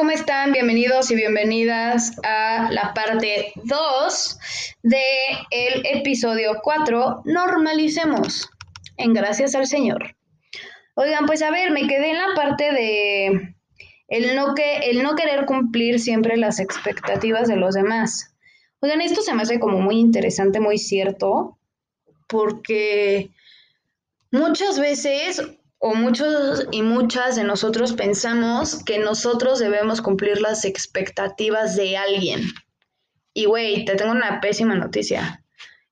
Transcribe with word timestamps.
¿cómo 0.00 0.12
están? 0.12 0.52
Bienvenidos 0.52 1.10
y 1.10 1.14
bienvenidas 1.14 2.16
a 2.22 2.70
la 2.72 2.94
parte 2.94 3.52
2 3.64 4.38
de 4.82 5.02
el 5.50 5.84
episodio 5.84 6.58
4, 6.62 7.20
Normalicemos 7.26 8.48
en 8.96 9.12
Gracias 9.12 9.54
al 9.54 9.66
Señor. 9.66 10.16
Oigan, 10.94 11.26
pues 11.26 11.42
a 11.42 11.50
ver, 11.50 11.70
me 11.70 11.86
quedé 11.86 12.12
en 12.12 12.16
la 12.16 12.34
parte 12.34 12.72
de 12.72 13.54
el 14.08 14.34
no, 14.34 14.54
que, 14.54 14.78
el 14.90 15.02
no 15.02 15.16
querer 15.16 15.44
cumplir 15.44 16.00
siempre 16.00 16.38
las 16.38 16.60
expectativas 16.60 17.46
de 17.46 17.56
los 17.56 17.74
demás. 17.74 18.34
Oigan, 18.80 19.02
esto 19.02 19.20
se 19.20 19.34
me 19.34 19.42
hace 19.42 19.60
como 19.60 19.80
muy 19.80 19.98
interesante, 19.98 20.60
muy 20.60 20.78
cierto, 20.78 21.58
porque 22.26 23.28
muchas 24.32 24.80
veces 24.80 25.42
o 25.82 25.94
muchos 25.94 26.66
y 26.70 26.82
muchas 26.82 27.36
de 27.36 27.44
nosotros 27.44 27.94
pensamos 27.94 28.84
que 28.84 28.98
nosotros 28.98 29.58
debemos 29.58 30.02
cumplir 30.02 30.40
las 30.40 30.66
expectativas 30.66 31.74
de 31.74 31.96
alguien. 31.96 32.42
Y 33.32 33.46
güey, 33.46 33.86
te 33.86 33.96
tengo 33.96 34.12
una 34.12 34.40
pésima 34.42 34.74
noticia. 34.74 35.42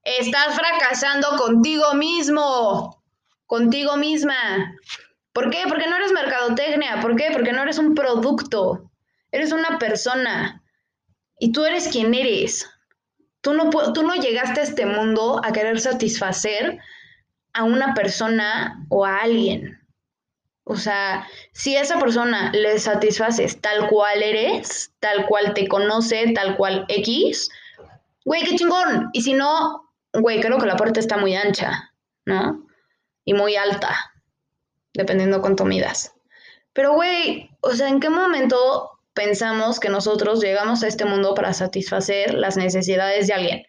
Estás 0.05 0.55
fracasando 0.55 1.29
contigo 1.39 1.95
mismo, 1.95 3.03
contigo 3.47 3.97
misma. 3.97 4.37
¿Por 5.33 5.49
qué? 5.49 5.63
Porque 5.67 5.89
no 5.89 5.97
eres 5.97 6.13
mercadotecnia. 6.13 7.01
¿Por 7.01 7.17
qué? 7.17 7.31
Porque 7.33 7.53
no 7.53 7.63
eres 7.63 7.79
un 7.79 7.95
producto. 7.95 8.91
Eres 9.33 9.53
una 9.53 9.79
persona. 9.79 10.63
Y 11.39 11.53
tú 11.53 11.65
eres 11.65 11.89
quien 11.89 12.13
eres. 12.13 12.69
Tú 13.41 13.55
no, 13.55 13.71
tú 13.71 14.03
no 14.03 14.17
llegaste 14.17 14.61
a 14.61 14.65
este 14.65 14.85
mundo 14.85 15.41
a 15.43 15.51
querer 15.53 15.81
satisfacer 15.81 16.79
a 17.55 17.65
una 17.65 17.95
persona 17.95 18.85
o 18.91 19.07
a 19.07 19.19
alguien. 19.19 19.78
O 20.71 20.77
sea, 20.77 21.27
si 21.53 21.77
esa 21.77 21.99
persona 21.99 22.53
le 22.53 22.79
satisfaces 22.79 23.59
tal 23.59 23.89
cual 23.89 24.23
eres, 24.23 24.93
tal 25.01 25.25
cual 25.25 25.55
te 25.55 25.67
conoce, 25.67 26.33
tal 26.35 26.59
cual 26.59 26.85
X, 26.89 27.49
güey, 28.27 28.45
qué 28.45 28.55
chingón. 28.55 29.09
Y 29.15 29.23
si 29.23 29.33
no, 29.33 29.91
güey, 30.13 30.41
creo 30.43 30.59
que 30.59 30.67
la 30.67 30.77
puerta 30.77 31.01
está 31.01 31.17
muy 31.17 31.35
ancha, 31.35 31.95
¿no? 32.27 32.67
Y 33.25 33.33
muy 33.33 33.57
alta, 33.57 34.13
dependiendo 34.93 35.41
cuánto 35.41 35.65
midas. 35.65 36.15
Pero, 36.75 36.93
güey, 36.93 37.49
o 37.63 37.71
sea, 37.71 37.89
¿en 37.89 37.99
qué 37.99 38.11
momento 38.11 38.91
pensamos 39.15 39.81
que 39.81 39.89
nosotros 39.89 40.43
llegamos 40.43 40.83
a 40.83 40.89
este 40.89 41.07
mundo 41.07 41.33
para 41.35 41.55
satisfacer 41.55 42.35
las 42.35 42.59
necesidades 42.59 43.27
de 43.27 43.33
alguien? 43.33 43.63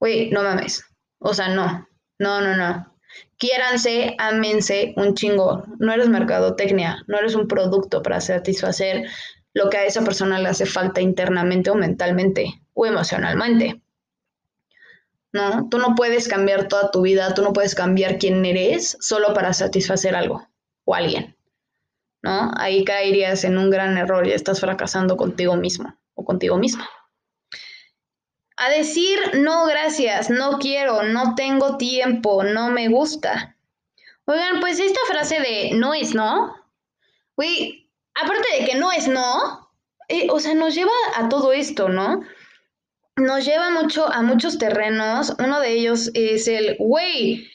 Güey, 0.00 0.30
no 0.30 0.42
mames. 0.42 0.86
O 1.18 1.34
sea, 1.34 1.48
no. 1.48 1.86
No, 2.18 2.40
no, 2.40 2.56
no. 2.56 2.91
Quiéranse, 3.38 4.14
ámense 4.18 4.94
un 4.96 5.14
chingo. 5.14 5.64
No 5.78 5.92
eres 5.92 6.08
mercadotecnia, 6.08 7.04
no 7.06 7.18
eres 7.18 7.34
un 7.34 7.48
producto 7.48 8.02
para 8.02 8.20
satisfacer 8.20 9.06
lo 9.54 9.68
que 9.68 9.78
a 9.78 9.84
esa 9.84 10.02
persona 10.02 10.38
le 10.38 10.48
hace 10.48 10.66
falta 10.66 11.00
internamente 11.00 11.70
o 11.70 11.74
mentalmente 11.74 12.62
o 12.74 12.86
emocionalmente. 12.86 13.82
No, 15.32 15.68
tú 15.70 15.78
no 15.78 15.94
puedes 15.94 16.28
cambiar 16.28 16.68
toda 16.68 16.90
tu 16.90 17.02
vida, 17.02 17.34
tú 17.34 17.42
no 17.42 17.52
puedes 17.52 17.74
cambiar 17.74 18.18
quién 18.18 18.44
eres 18.44 18.96
solo 19.00 19.32
para 19.34 19.52
satisfacer 19.52 20.14
algo 20.14 20.46
o 20.84 20.94
alguien. 20.94 21.36
¿No? 22.22 22.52
Ahí 22.56 22.84
caerías 22.84 23.44
en 23.44 23.58
un 23.58 23.70
gran 23.70 23.98
error 23.98 24.26
y 24.26 24.32
estás 24.32 24.60
fracasando 24.60 25.16
contigo 25.16 25.56
mismo 25.56 25.98
o 26.14 26.24
contigo 26.24 26.56
misma 26.56 26.88
a 28.62 28.70
decir 28.70 29.18
no 29.34 29.66
gracias, 29.66 30.30
no 30.30 30.58
quiero, 30.58 31.02
no 31.02 31.34
tengo 31.34 31.76
tiempo, 31.78 32.44
no 32.44 32.70
me 32.70 32.88
gusta. 32.88 33.56
Oigan, 34.24 34.60
pues 34.60 34.78
esta 34.78 35.00
frase 35.08 35.40
de 35.40 35.72
no 35.74 35.94
es 35.94 36.14
no, 36.14 36.54
güey, 37.36 37.90
aparte 38.14 38.46
de 38.58 38.66
que 38.66 38.76
no 38.76 38.92
es 38.92 39.08
no, 39.08 39.68
eh, 40.08 40.28
o 40.30 40.38
sea, 40.38 40.54
nos 40.54 40.74
lleva 40.74 40.92
a 41.16 41.28
todo 41.28 41.52
esto, 41.52 41.88
¿no? 41.88 42.22
Nos 43.16 43.44
lleva 43.44 43.70
mucho 43.70 44.10
a 44.10 44.22
muchos 44.22 44.58
terrenos. 44.58 45.34
Uno 45.38 45.60
de 45.60 45.72
ellos 45.72 46.10
es 46.14 46.46
el, 46.46 46.76
güey, 46.78 47.50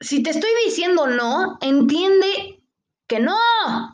si 0.00 0.22
te 0.22 0.30
estoy 0.30 0.50
diciendo 0.64 1.06
no, 1.08 1.58
entiende 1.60 2.59
que 3.10 3.18
no, 3.18 3.34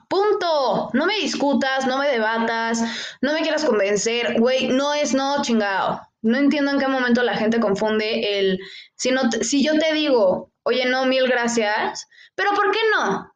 punto. 0.08 0.90
No 0.92 1.06
me 1.06 1.14
discutas, 1.16 1.86
no 1.86 1.96
me 1.96 2.06
debatas, 2.06 2.82
no 3.22 3.32
me 3.32 3.40
quieras 3.40 3.64
convencer, 3.64 4.38
güey, 4.38 4.68
no 4.68 4.92
es 4.92 5.14
no, 5.14 5.40
chingado. 5.40 6.02
No 6.20 6.36
entiendo 6.36 6.70
en 6.70 6.78
qué 6.78 6.86
momento 6.86 7.22
la 7.22 7.34
gente 7.34 7.58
confunde 7.58 8.38
el, 8.38 8.60
si, 8.94 9.12
no 9.12 9.22
si 9.40 9.64
yo 9.64 9.78
te 9.78 9.94
digo, 9.94 10.52
oye, 10.64 10.84
no, 10.84 11.06
mil 11.06 11.26
gracias, 11.28 12.06
pero 12.34 12.50
¿por 12.52 12.70
qué 12.70 12.78
no? 12.94 13.32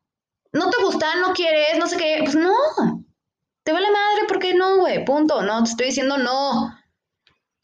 ¿No 0.52 0.68
te 0.68 0.82
gusta? 0.82 1.16
¿No 1.16 1.32
quieres? 1.32 1.78
No 1.78 1.86
sé 1.86 1.96
qué. 1.96 2.20
Pues 2.24 2.36
no. 2.36 2.52
Te 3.62 3.72
vale 3.72 3.86
madre, 3.90 4.26
¿por 4.28 4.38
qué 4.38 4.52
no, 4.52 4.78
güey? 4.78 5.04
Punto. 5.04 5.42
No, 5.42 5.62
te 5.62 5.70
estoy 5.70 5.86
diciendo 5.86 6.18
no. 6.18 6.76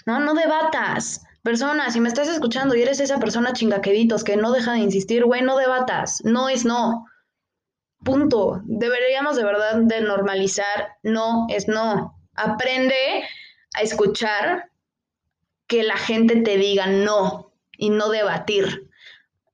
No, 0.07 0.21
no 0.21 0.35
debatas. 0.35 1.23
Persona, 1.43 1.91
si 1.91 2.01
me 2.01 2.09
estás 2.09 2.29
escuchando 2.29 2.75
y 2.75 2.83
eres 2.83 3.01
esa 3.01 3.19
persona 3.19 3.53
chingaqueditos 3.53 4.25
que 4.25 4.37
no 4.37 4.53
deja 4.53 4.73
de 4.73 4.79
insistir, 4.79 5.25
güey, 5.25 5.43
no 5.43 5.57
debatas. 5.57 6.23
No 6.25 6.49
es 6.49 6.65
no. 6.65 7.05
Punto. 8.07 8.63
Deberíamos 8.65 9.37
de 9.37 9.43
verdad 9.43 9.81
de 9.83 10.01
normalizar, 10.01 10.97
no 11.03 11.47
es 11.51 11.67
no. 11.67 12.17
Aprende 12.37 13.25
a 13.75 13.83
escuchar 13.83 14.71
que 15.67 15.83
la 15.83 15.97
gente 15.97 16.37
te 16.37 16.57
diga 16.57 16.87
no 16.87 17.53
y 17.77 17.91
no 17.91 18.11
debatir. 18.11 18.89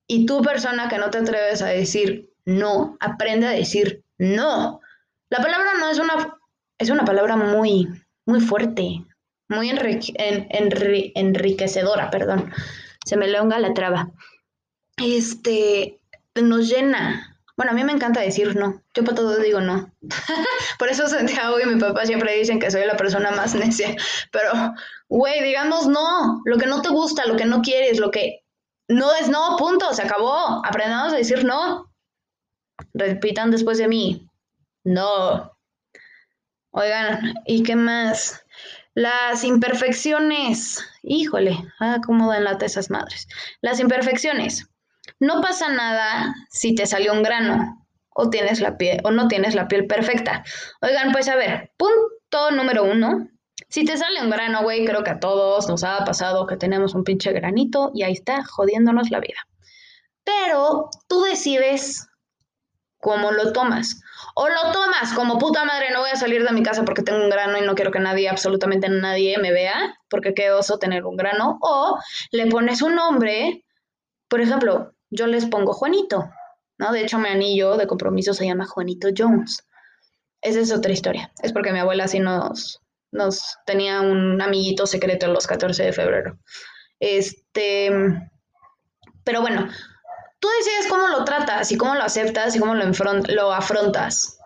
Y 0.06 0.26
tú 0.26 0.42
persona 0.42 0.90
que 0.90 0.98
no 0.98 1.08
te 1.08 1.16
atreves 1.18 1.62
a 1.62 1.68
decir 1.68 2.30
no, 2.44 2.98
aprende 3.00 3.46
a 3.46 3.52
decir 3.52 4.04
no. 4.18 4.82
La 5.30 5.38
palabra 5.38 5.70
no 5.80 5.90
es 5.90 5.98
una, 5.98 6.36
es 6.76 6.90
una 6.90 7.06
palabra 7.06 7.36
muy, 7.36 7.88
muy 8.26 8.42
fuerte, 8.42 9.02
muy 9.48 9.70
enriquecedora, 9.70 12.10
perdón. 12.10 12.52
Se 13.02 13.16
me 13.16 13.28
leonga 13.28 13.58
la 13.60 13.72
traba. 13.72 14.10
Este, 14.98 16.02
nos 16.34 16.68
llena, 16.68 17.31
bueno, 17.62 17.70
a 17.70 17.74
mí 17.76 17.84
me 17.84 17.92
encanta 17.92 18.20
decir 18.20 18.56
no. 18.56 18.82
Yo 18.92 19.04
para 19.04 19.14
todo 19.14 19.38
digo 19.38 19.60
no. 19.60 19.94
Por 20.80 20.88
eso 20.88 21.06
Santiago 21.06 21.60
y 21.60 21.66
mi 21.66 21.78
papá 21.78 22.04
siempre 22.06 22.36
dicen 22.36 22.58
que 22.58 22.72
soy 22.72 22.84
la 22.86 22.96
persona 22.96 23.30
más 23.30 23.54
necia. 23.54 23.94
Pero, 24.32 24.50
güey, 25.08 25.40
digamos 25.44 25.86
no. 25.86 26.42
Lo 26.44 26.58
que 26.58 26.66
no 26.66 26.82
te 26.82 26.88
gusta, 26.88 27.24
lo 27.24 27.36
que 27.36 27.44
no 27.44 27.62
quieres, 27.62 28.00
lo 28.00 28.10
que 28.10 28.40
no 28.88 29.14
es 29.14 29.28
no, 29.28 29.56
punto. 29.58 29.94
Se 29.94 30.02
acabó. 30.02 30.66
Aprendamos 30.66 31.12
a 31.12 31.16
decir 31.16 31.44
no. 31.44 31.88
Repitan 32.94 33.52
después 33.52 33.78
de 33.78 33.86
mí. 33.86 34.28
No. 34.82 35.56
Oigan, 36.72 37.34
¿y 37.46 37.62
qué 37.62 37.76
más? 37.76 38.44
Las 38.94 39.44
imperfecciones. 39.44 40.84
Híjole, 41.04 41.56
ah, 41.78 42.00
cómo 42.04 42.28
dan 42.28 42.60
esas 42.60 42.90
madres. 42.90 43.28
Las 43.60 43.78
imperfecciones. 43.78 44.66
No 45.22 45.40
pasa 45.40 45.68
nada 45.68 46.34
si 46.50 46.74
te 46.74 46.84
salió 46.84 47.12
un 47.12 47.22
grano 47.22 47.86
o 48.08 48.28
tienes 48.28 48.60
la 48.60 48.76
piel 48.76 49.00
o 49.04 49.12
no 49.12 49.28
tienes 49.28 49.54
la 49.54 49.68
piel 49.68 49.86
perfecta. 49.86 50.42
Oigan, 50.80 51.12
pues 51.12 51.28
a 51.28 51.36
ver, 51.36 51.70
punto 51.76 52.50
número 52.50 52.82
uno. 52.82 53.28
Si 53.68 53.84
te 53.84 53.96
sale 53.96 54.20
un 54.20 54.30
grano, 54.30 54.64
güey, 54.64 54.84
creo 54.84 55.04
que 55.04 55.12
a 55.12 55.20
todos 55.20 55.68
nos 55.68 55.84
ha 55.84 56.04
pasado 56.04 56.48
que 56.48 56.56
tenemos 56.56 56.96
un 56.96 57.04
pinche 57.04 57.32
granito 57.32 57.92
y 57.94 58.02
ahí 58.02 58.14
está 58.14 58.44
jodiéndonos 58.44 59.12
la 59.12 59.20
vida. 59.20 59.38
Pero 60.24 60.90
tú 61.06 61.22
decides 61.22 62.08
cómo 62.98 63.30
lo 63.30 63.52
tomas. 63.52 64.02
O 64.34 64.48
lo 64.48 64.72
tomas 64.72 65.12
como 65.14 65.38
puta 65.38 65.64
madre, 65.64 65.92
no 65.92 66.00
voy 66.00 66.10
a 66.10 66.16
salir 66.16 66.44
de 66.44 66.52
mi 66.52 66.64
casa 66.64 66.84
porque 66.84 67.04
tengo 67.04 67.22
un 67.22 67.30
grano 67.30 67.58
y 67.58 67.62
no 67.62 67.76
quiero 67.76 67.92
que 67.92 68.00
nadie, 68.00 68.28
absolutamente 68.28 68.88
nadie 68.88 69.38
me 69.38 69.52
vea, 69.52 69.94
porque 70.10 70.34
qué 70.34 70.50
oso 70.50 70.80
tener 70.80 71.04
un 71.04 71.14
grano. 71.14 71.60
O 71.62 71.96
le 72.32 72.46
pones 72.48 72.82
un 72.82 72.96
nombre, 72.96 73.64
por 74.26 74.40
ejemplo, 74.40 74.92
yo 75.12 75.26
les 75.26 75.46
pongo 75.46 75.74
Juanito, 75.74 76.30
¿no? 76.78 76.92
De 76.92 77.02
hecho, 77.02 77.18
mi 77.18 77.28
anillo 77.28 77.76
de 77.76 77.86
compromiso 77.86 78.34
se 78.34 78.46
llama 78.46 78.66
Juanito 78.66 79.08
Jones. 79.16 79.64
Esa 80.40 80.60
es 80.60 80.72
otra 80.72 80.92
historia. 80.92 81.30
Es 81.42 81.52
porque 81.52 81.72
mi 81.72 81.78
abuela 81.78 82.08
sí 82.08 82.18
nos, 82.18 82.80
nos 83.12 83.58
tenía 83.66 84.00
un 84.00 84.40
amiguito 84.40 84.86
secreto 84.86 85.28
los 85.28 85.46
14 85.46 85.84
de 85.84 85.92
febrero. 85.92 86.38
Este, 86.98 87.90
pero 89.22 89.42
bueno, 89.42 89.68
tú 90.40 90.48
decides 90.58 90.88
cómo 90.88 91.08
lo 91.08 91.24
tratas 91.24 91.70
y 91.70 91.76
cómo 91.76 91.94
lo 91.94 92.02
aceptas 92.02 92.56
y 92.56 92.58
cómo 92.58 92.74
lo, 92.74 92.84
lo 93.28 93.52
afrontas. 93.52 94.38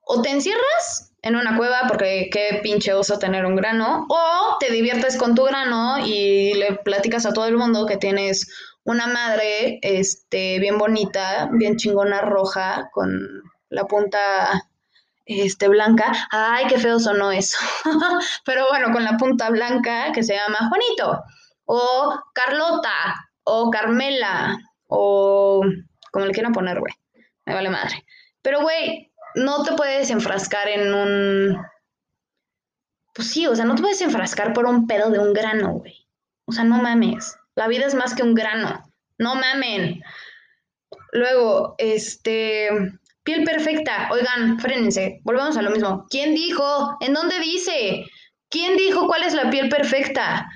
O 0.00 0.22
te 0.22 0.30
encierras 0.30 1.12
en 1.22 1.36
una 1.36 1.56
cueva 1.56 1.82
porque 1.88 2.28
qué 2.30 2.60
pinche 2.62 2.92
oso 2.92 3.18
tener 3.18 3.46
un 3.46 3.56
grano, 3.56 4.06
o 4.08 4.56
te 4.60 4.70
diviertes 4.70 5.16
con 5.16 5.34
tu 5.34 5.44
grano 5.44 5.98
y 6.06 6.52
le 6.54 6.76
platicas 6.76 7.24
a 7.24 7.32
todo 7.32 7.46
el 7.46 7.56
mundo 7.56 7.86
que 7.86 7.96
tienes 7.96 8.46
una 8.84 9.06
madre 9.06 9.78
este, 9.82 10.58
bien 10.60 10.78
bonita, 10.78 11.48
bien 11.52 11.76
chingona 11.76 12.20
roja, 12.20 12.90
con 12.92 13.42
la 13.70 13.84
punta 13.86 14.68
este, 15.26 15.68
blanca. 15.68 16.12
Ay, 16.30 16.66
qué 16.68 16.78
feo 16.78 16.98
sonó 16.98 17.32
eso. 17.32 17.58
Pero 18.44 18.66
bueno, 18.68 18.92
con 18.92 19.04
la 19.04 19.16
punta 19.16 19.50
blanca 19.50 20.12
que 20.12 20.22
se 20.22 20.34
llama 20.34 20.68
Juanito, 20.68 21.22
o 21.64 22.20
Carlota, 22.34 23.30
o 23.44 23.70
Carmela, 23.70 24.58
o 24.86 25.62
como 26.12 26.26
le 26.26 26.32
quieran 26.32 26.52
poner, 26.52 26.78
güey. 26.78 26.94
Me 27.46 27.54
vale 27.54 27.70
madre. 27.70 28.04
Pero, 28.42 28.62
güey, 28.62 29.12
no 29.34 29.64
te 29.64 29.72
puedes 29.72 30.10
enfrascar 30.10 30.68
en 30.68 30.94
un... 30.94 31.66
Pues 33.14 33.30
sí, 33.30 33.46
o 33.46 33.54
sea, 33.54 33.64
no 33.64 33.74
te 33.74 33.82
puedes 33.82 34.00
enfrascar 34.00 34.52
por 34.52 34.66
un 34.66 34.86
pedo 34.86 35.10
de 35.10 35.18
un 35.18 35.32
grano, 35.32 35.72
güey. 35.72 36.08
O 36.46 36.52
sea, 36.52 36.64
no 36.64 36.76
mames. 36.78 37.36
La 37.54 37.68
vida 37.68 37.86
es 37.86 37.94
más 37.94 38.14
que 38.14 38.22
un 38.22 38.34
grano. 38.34 38.82
No 39.18 39.34
mamen. 39.36 40.02
Luego, 41.12 41.74
este, 41.78 42.68
piel 43.22 43.44
perfecta. 43.44 44.08
Oigan, 44.10 44.58
frénense. 44.58 45.20
Volvamos 45.22 45.56
a 45.56 45.62
lo 45.62 45.70
mismo. 45.70 46.06
¿Quién 46.10 46.34
dijo? 46.34 46.96
¿En 47.00 47.14
dónde 47.14 47.38
dice? 47.40 48.04
¿Quién 48.50 48.76
dijo 48.76 49.06
cuál 49.06 49.22
es 49.22 49.34
la 49.34 49.50
piel 49.50 49.68
perfecta? 49.68 50.48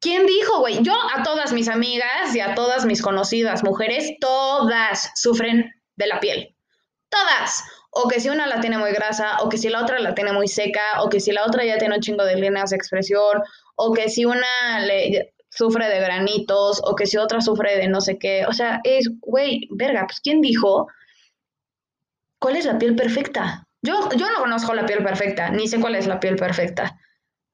¿Quién 0.00 0.26
dijo, 0.26 0.60
güey? 0.60 0.82
Yo 0.82 0.94
a 1.14 1.22
todas 1.22 1.52
mis 1.52 1.68
amigas 1.68 2.34
y 2.34 2.40
a 2.40 2.54
todas 2.54 2.86
mis 2.86 3.02
conocidas 3.02 3.62
mujeres, 3.62 4.14
todas 4.18 5.10
sufren 5.14 5.70
de 5.96 6.06
la 6.06 6.20
piel. 6.20 6.54
Todas. 7.10 7.62
O 7.90 8.08
que 8.08 8.20
si 8.20 8.30
una 8.30 8.46
la 8.46 8.60
tiene 8.60 8.78
muy 8.78 8.92
grasa, 8.92 9.38
o 9.42 9.48
que 9.50 9.58
si 9.58 9.68
la 9.68 9.82
otra 9.82 9.98
la 9.98 10.14
tiene 10.14 10.32
muy 10.32 10.48
seca, 10.48 11.02
o 11.02 11.10
que 11.10 11.20
si 11.20 11.32
la 11.32 11.44
otra 11.44 11.64
ya 11.64 11.76
tiene 11.76 11.96
un 11.96 12.00
chingo 12.00 12.24
de 12.24 12.36
líneas 12.36 12.70
de 12.70 12.76
expresión, 12.76 13.42
o 13.76 13.92
que 13.92 14.08
si 14.08 14.24
una 14.24 14.80
le, 14.80 15.34
sufre 15.50 15.88
de 15.88 16.00
granitos 16.00 16.80
o 16.84 16.94
que 16.94 17.06
si 17.06 17.16
otra 17.18 17.40
sufre 17.40 17.76
de 17.76 17.88
no 17.88 18.00
sé 18.00 18.18
qué. 18.18 18.46
O 18.46 18.52
sea, 18.52 18.80
es, 18.84 19.10
güey, 19.20 19.68
verga, 19.70 20.06
pues 20.06 20.20
¿quién 20.20 20.40
dijo 20.40 20.88
cuál 22.38 22.56
es 22.56 22.64
la 22.64 22.78
piel 22.78 22.94
perfecta? 22.94 23.66
Yo, 23.82 24.08
yo 24.16 24.30
no 24.30 24.40
conozco 24.40 24.74
la 24.74 24.86
piel 24.86 25.02
perfecta, 25.02 25.50
ni 25.50 25.66
sé 25.68 25.80
cuál 25.80 25.96
es 25.96 26.06
la 26.06 26.20
piel 26.20 26.36
perfecta, 26.36 26.98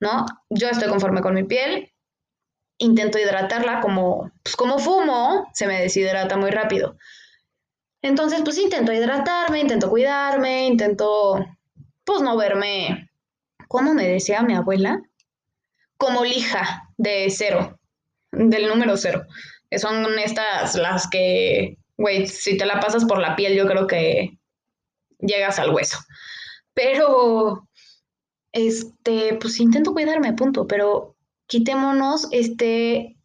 ¿no? 0.00 0.26
Yo 0.50 0.68
estoy 0.68 0.88
conforme 0.88 1.20
con 1.20 1.34
mi 1.34 1.44
piel, 1.44 1.92
intento 2.78 3.18
hidratarla 3.18 3.80
como, 3.80 4.30
pues 4.42 4.56
como 4.56 4.78
fumo, 4.78 5.48
se 5.54 5.66
me 5.66 5.80
deshidrata 5.80 6.36
muy 6.36 6.50
rápido. 6.50 6.96
Entonces, 8.02 8.42
pues 8.44 8.58
intento 8.58 8.92
hidratarme, 8.92 9.60
intento 9.60 9.88
cuidarme, 9.88 10.66
intento, 10.66 11.44
pues 12.04 12.20
no 12.22 12.36
verme, 12.36 13.10
¿cómo 13.68 13.94
me 13.94 14.06
decía 14.06 14.42
mi 14.42 14.54
abuela? 14.54 15.00
Como 15.96 16.24
lija 16.24 16.90
de 16.98 17.28
cero 17.30 17.75
del 18.36 18.68
número 18.68 18.96
cero. 18.96 19.26
Son 19.76 20.18
estas 20.18 20.74
las 20.76 21.08
que, 21.08 21.78
güey, 21.96 22.26
si 22.26 22.56
te 22.56 22.66
la 22.66 22.80
pasas 22.80 23.04
por 23.04 23.18
la 23.18 23.34
piel, 23.34 23.56
yo 23.56 23.66
creo 23.66 23.86
que 23.86 24.38
llegas 25.18 25.58
al 25.58 25.70
hueso. 25.70 25.98
Pero, 26.74 27.68
este, 28.52 29.34
pues 29.40 29.58
intento 29.58 29.92
cuidarme, 29.92 30.34
punto. 30.34 30.66
Pero 30.66 31.16
quitémonos 31.46 32.28
este, 32.30 33.16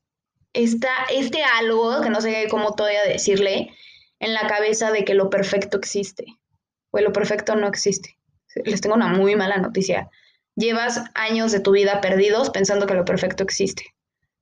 esta, 0.53 0.89
este 1.13 1.43
algo, 1.43 2.01
que 2.01 2.09
no 2.09 2.21
sé 2.21 2.47
cómo 2.49 2.75
todavía 2.75 3.03
decirle, 3.03 3.69
en 4.19 4.33
la 4.33 4.47
cabeza 4.47 4.91
de 4.91 5.03
que 5.03 5.13
lo 5.13 5.29
perfecto 5.29 5.77
existe. 5.77 6.25
O 6.91 6.99
lo 6.99 7.13
perfecto 7.13 7.55
no 7.55 7.67
existe. 7.67 8.17
Les 8.65 8.81
tengo 8.81 8.95
una 8.95 9.07
muy 9.07 9.35
mala 9.35 9.57
noticia. 9.57 10.09
Llevas 10.55 11.01
años 11.13 11.51
de 11.51 11.61
tu 11.61 11.71
vida 11.71 12.01
perdidos 12.01 12.49
pensando 12.49 12.85
que 12.85 12.93
lo 12.93 13.05
perfecto 13.05 13.43
existe 13.43 13.93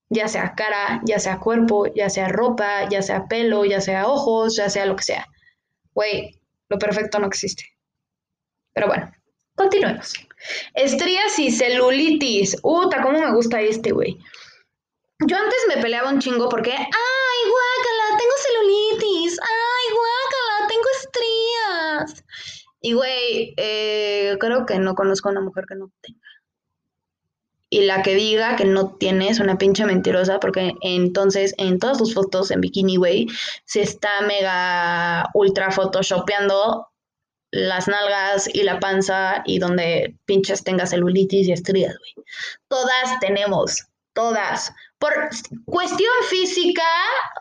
ya 0.10 0.28
sea 0.28 0.54
cara, 0.56 1.02
ya 1.06 1.20
sea 1.20 1.40
cuerpo, 1.40 1.86
ya 1.94 2.10
sea 2.10 2.28
ropa, 2.28 2.90
ya 2.90 3.02
sea 3.02 3.28
pelo, 3.28 3.66
ya 3.66 3.80
sea 3.80 4.08
ojos, 4.08 4.56
ya 4.56 4.70
sea 4.70 4.86
lo 4.86 4.96
que 4.96 5.04
sea. 5.04 5.26
Güey, 5.94 6.40
lo 6.70 6.78
perfecto 6.80 7.20
no 7.20 7.28
existe. 7.28 7.66
Pero 8.74 8.88
bueno, 8.88 9.12
continuemos. 9.56 10.14
Estrías 10.74 11.38
y 11.38 11.52
celulitis. 11.52 12.58
Uta, 12.64 13.02
cómo 13.02 13.20
me 13.20 13.34
gusta 13.34 13.62
este, 13.62 13.92
güey. 13.92 14.18
Yo 15.28 15.38
antes 15.38 15.60
me 15.68 15.82
peleaba 15.82 16.10
un 16.10 16.20
chingo 16.20 16.48
porque, 16.50 16.72
ay, 16.72 17.40
guácala, 17.52 18.18
tengo 18.18 18.34
celulitis. 18.48 19.40
Ay, 19.42 19.94
guácala, 19.94 20.68
tengo 20.68 20.88
estrías. 21.02 22.26
Y, 22.82 22.94
güey, 22.94 23.54
eh, 23.58 24.38
creo 24.40 24.66
que 24.66 24.80
no 24.80 24.96
conozco 24.96 25.28
a 25.28 25.34
una 25.34 25.42
mujer 25.42 25.66
que 25.68 25.76
no 25.76 25.92
tenga 26.02 26.20
y 27.70 27.82
la 27.82 28.02
que 28.02 28.16
diga 28.16 28.56
que 28.56 28.66
no 28.66 28.96
tienes 28.96 29.40
una 29.40 29.58
pinche 29.58 29.86
mentirosa, 29.86 30.40
porque 30.40 30.74
entonces 30.82 31.54
en 31.58 31.78
todas 31.80 32.00
tus 32.00 32.14
fotos 32.14 32.50
en 32.52 32.62
Bikini 32.62 32.98
Way 32.98 33.28
se 33.66 33.82
está 33.82 34.22
mega 34.22 35.30
ultra 35.34 35.72
photoshopeando 35.72 36.88
las 37.52 37.88
nalgas 37.88 38.50
y 38.54 38.64
la 38.64 38.80
panza 38.80 39.44
y 39.46 39.60
donde 39.60 40.16
pinches 40.26 40.64
tengas 40.64 40.92
celulitis 40.92 41.48
y 41.48 41.52
estrías, 41.52 41.96
güey. 41.98 42.26
Todas 42.68 43.20
tenemos, 43.20 43.86
todas. 44.14 44.72
Por 45.00 45.30
cuestión 45.66 46.12
física, 46.30 46.84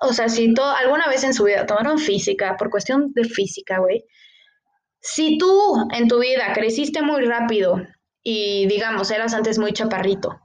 o 0.00 0.12
sea, 0.12 0.28
si 0.28 0.54
to 0.54 0.64
alguna 0.64 1.08
vez 1.08 1.24
en 1.24 1.34
su 1.34 1.44
vida 1.44 1.66
tomaron 1.66 1.98
física, 1.98 2.56
por 2.56 2.70
cuestión 2.70 3.12
de 3.14 3.24
física, 3.24 3.78
güey. 3.78 4.04
Si 5.00 5.38
tú 5.38 5.88
en 5.92 6.08
tu 6.08 6.20
vida 6.20 6.52
creciste 6.54 7.02
muy 7.02 7.24
rápido 7.24 7.82
y 8.30 8.66
digamos, 8.66 9.10
eras 9.10 9.32
antes 9.32 9.58
muy 9.58 9.72
chaparrito 9.72 10.38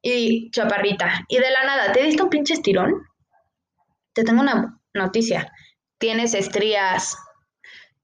y 0.00 0.52
chaparrita 0.52 1.24
y 1.26 1.38
de 1.38 1.50
la 1.50 1.64
nada 1.64 1.90
te 1.90 2.04
diste 2.04 2.22
un 2.22 2.30
pinche 2.30 2.54
estirón, 2.54 3.08
te 4.12 4.22
tengo 4.22 4.40
una 4.40 4.80
noticia, 4.94 5.52
tienes 5.98 6.34
estrías, 6.34 7.16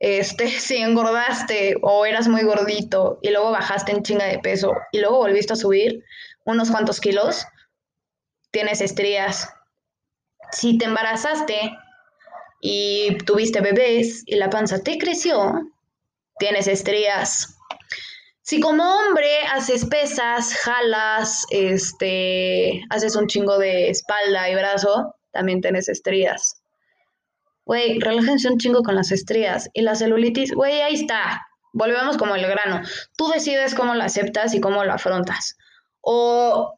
este, 0.01 0.49
si 0.59 0.79
engordaste 0.79 1.77
o 1.81 2.07
eras 2.07 2.27
muy 2.27 2.43
gordito 2.43 3.21
y 3.23 3.31
luego 3.31 3.53
bajaste 3.53 3.93
en 3.93 4.03
chinga 4.03 4.25
de 4.25 4.41
peso 4.41 4.75
y 4.91 4.99
luego 4.99 5.19
volviste 5.19 5.53
a 5.53 5.57
subir 5.57 6.05
unos 6.45 6.73
cuantos 6.73 6.99
kilos, 7.01 7.47
tienes 8.51 8.81
estrías. 8.81 9.49
Si 10.51 10.77
te 10.77 10.87
embarazaste 10.87 11.71
y 12.61 13.17
tuviste 13.19 13.61
bebés 13.61 14.25
y 14.27 14.35
la 14.35 14.51
panza 14.51 14.83
te 14.83 14.99
creció, 14.99 15.71
tienes 16.41 16.67
estrías. 16.67 17.60
Si 18.51 18.59
como 18.59 18.83
hombre 18.83 19.45
haces 19.53 19.87
pesas, 19.87 20.55
jalas, 20.55 21.47
este, 21.51 22.83
haces 22.91 23.15
un 23.15 23.29
chingo 23.29 23.59
de 23.59 23.91
espalda 23.91 24.51
y 24.51 24.57
brazo, 24.57 25.15
también 25.31 25.61
tienes 25.61 25.89
estrías. 25.89 26.61
Güey, 27.65 28.01
relájense 28.01 28.49
un 28.49 28.59
chingo 28.59 28.83
con 28.83 28.97
las 28.97 29.13
estrías. 29.13 29.71
Y 29.73 29.83
la 29.83 29.95
celulitis, 29.95 30.53
güey, 30.53 30.81
ahí 30.81 30.95
está. 30.95 31.47
Volvemos 31.73 32.17
como 32.17 32.35
el 32.35 32.45
grano. 32.45 32.83
Tú 33.17 33.29
decides 33.29 33.77
cómo 33.77 33.95
la 33.95 34.07
aceptas 34.07 34.53
y 34.53 34.61
cómo 34.61 34.83
la 34.83 34.95
afrontas. 34.95 35.57
O 36.01 36.77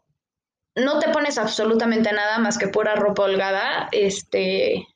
no 0.75 0.99
te 0.99 1.09
pones 1.09 1.39
absolutamente 1.39 2.13
nada 2.13 2.37
más 2.37 2.59
que 2.59 2.69
pura 2.69 2.97
ropa 2.97 3.23
holgada, 3.23 3.89
este, 3.93 4.89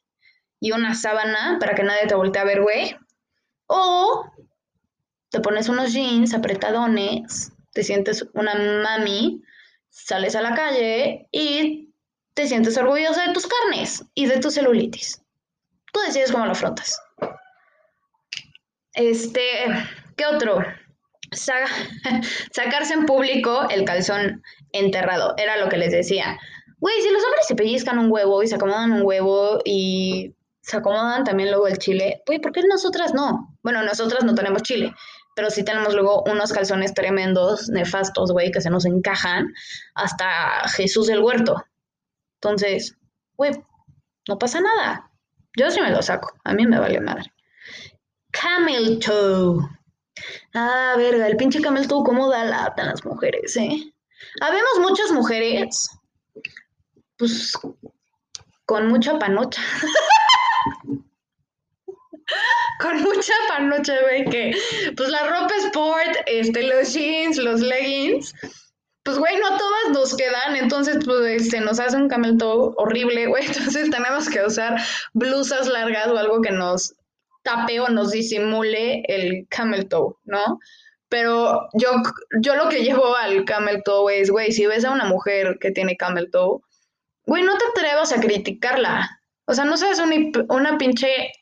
y 0.61 0.73
una 0.73 0.94
sábana 0.94 1.56
para 1.58 1.75
que 1.75 1.84
nadie 1.84 2.06
te 2.06 2.17
voltee 2.17 2.43
a 2.43 2.44
ver, 2.44 2.61
güey. 2.61 2.94
O 3.67 4.31
te 5.31 5.40
pones 5.40 5.68
unos 5.68 5.92
jeans 5.92 6.35
apretadones, 6.35 7.52
te 7.73 7.83
sientes 7.83 8.26
una 8.35 8.54
mami, 8.54 9.42
sales 9.90 10.37
a 10.37 10.42
la 10.42 10.54
calle 10.54 11.28
y 11.33 11.95
te 12.35 12.47
sientes 12.47 12.76
orgullosa 12.76 13.26
de 13.26 13.33
tus 13.33 13.47
carnes 13.47 14.04
y 14.14 14.26
de 14.26 14.38
tu 14.38 14.50
celulitis. 14.50 15.23
Tú 15.92 16.00
decides 16.00 16.33
cómo 16.33 16.45
lo 16.45 16.52
afrontas. 16.52 17.00
Este, 18.92 19.40
¿qué 20.16 20.26
otro? 20.26 20.59
sacarse 22.52 22.95
en 22.95 23.06
público 23.06 23.66
el 23.71 23.85
calzón 23.85 24.42
enterrado. 24.73 25.35
Era 25.37 25.56
lo 25.56 25.68
que 25.68 25.76
les 25.76 25.92
decía. 25.92 26.38
Güey, 26.78 27.00
si 27.00 27.11
los 27.11 27.25
hombres 27.25 27.47
se 27.47 27.54
pellizcan 27.54 27.99
un 27.99 28.11
huevo 28.11 28.42
y 28.42 28.49
se 28.49 28.54
acomodan 28.54 28.92
un 28.92 29.02
huevo 29.02 29.61
y 29.64 30.35
se 30.61 30.76
acomodan 30.76 31.25
también 31.25 31.50
luego 31.50 31.68
el 31.68 31.78
chile, 31.78 32.23
güey, 32.26 32.38
¿por 32.38 32.52
qué 32.52 32.62
nosotras 32.62 33.14
no? 33.14 33.56
Bueno, 33.62 33.83
nosotras 33.83 34.25
no 34.25 34.35
tenemos 34.35 34.62
chile, 34.62 34.92
pero 35.37 35.50
sí 35.50 35.62
tenemos 35.62 35.93
luego 35.93 36.25
unos 36.26 36.50
calzones 36.50 36.95
tremendos, 36.95 37.69
nefastos, 37.69 38.33
güey, 38.33 38.50
que 38.50 38.62
se 38.62 38.71
nos 38.71 38.87
encajan 38.87 39.52
hasta 39.95 40.66
Jesús 40.71 41.09
del 41.09 41.21
huerto. 41.21 41.62
Entonces, 42.40 42.97
güey, 43.37 43.52
no 44.26 44.38
pasa 44.38 44.62
nada. 44.62 45.11
Yo 45.55 45.71
sí 45.71 45.78
me 45.83 45.90
lo 45.90 46.00
saco, 46.00 46.33
a 46.43 46.55
mí 46.55 46.66
me 46.66 46.78
vale 46.78 47.00
madre. 47.00 47.35
Camel 48.31 48.99
toe. 48.99 49.62
Ah, 50.55 50.95
verga, 50.97 51.26
el 51.26 51.37
pinche 51.37 51.61
camel 51.61 51.87
toe, 51.87 52.02
¿cómo 52.02 52.31
da 52.31 52.45
lata 52.45 52.85
a 52.85 52.87
las 52.87 53.05
mujeres, 53.05 53.55
eh? 53.59 53.93
Habemos 54.40 54.78
muchas 54.81 55.12
mujeres, 55.12 55.90
pues, 57.19 57.52
con 58.64 58.88
mucha 58.88 59.19
panocha. 59.19 59.61
con 62.80 63.02
mucha 63.02 63.33
panocha, 63.49 64.00
güey, 64.02 64.25
que 64.26 64.52
pues 64.97 65.09
la 65.09 65.26
ropa 65.26 65.54
sport, 65.66 66.16
este, 66.26 66.62
los 66.62 66.92
jeans, 66.92 67.37
los 67.37 67.61
leggings, 67.61 68.35
pues 69.02 69.18
güey, 69.18 69.37
no 69.38 69.56
todas 69.56 69.90
nos 69.92 70.16
quedan, 70.16 70.56
entonces 70.56 70.99
pues 71.04 71.21
se 71.21 71.37
este, 71.37 71.61
nos 71.61 71.78
hace 71.78 71.97
un 71.97 72.09
camel 72.09 72.37
toe 72.38 72.73
horrible, 72.76 73.26
güey, 73.26 73.47
entonces 73.47 73.90
tenemos 73.90 74.28
que 74.28 74.45
usar 74.45 74.80
blusas 75.14 75.68
largas 75.68 76.09
o 76.09 76.18
algo 76.18 76.42
que 76.42 76.50
nos 76.50 76.95
tape 77.42 77.80
o 77.80 77.88
nos 77.88 78.11
disimule 78.11 79.02
el 79.06 79.47
camel 79.49 79.88
toe, 79.88 80.14
¿no? 80.25 80.59
Pero 81.09 81.68
yo, 81.75 81.92
yo 82.40 82.56
lo 82.56 82.68
que 82.68 82.83
llevo 82.83 83.14
al 83.14 83.45
camel 83.45 83.83
toe 83.85 84.21
es, 84.21 84.30
güey, 84.30 84.50
si 84.50 84.66
ves 84.66 84.85
a 84.85 84.90
una 84.90 85.04
mujer 85.04 85.56
que 85.61 85.71
tiene 85.71 85.97
camel 85.97 86.30
toe, 86.33 86.61
güey, 87.26 87.45
no 87.45 87.56
te 87.56 87.64
atrevas 87.66 88.12
a 88.12 88.21
criticarla. 88.21 89.21
O 89.47 89.54
sea, 89.54 89.64
no 89.64 89.76
seas 89.76 90.00
una, 90.00 90.16
una 90.49 90.76
pinche 90.78 91.33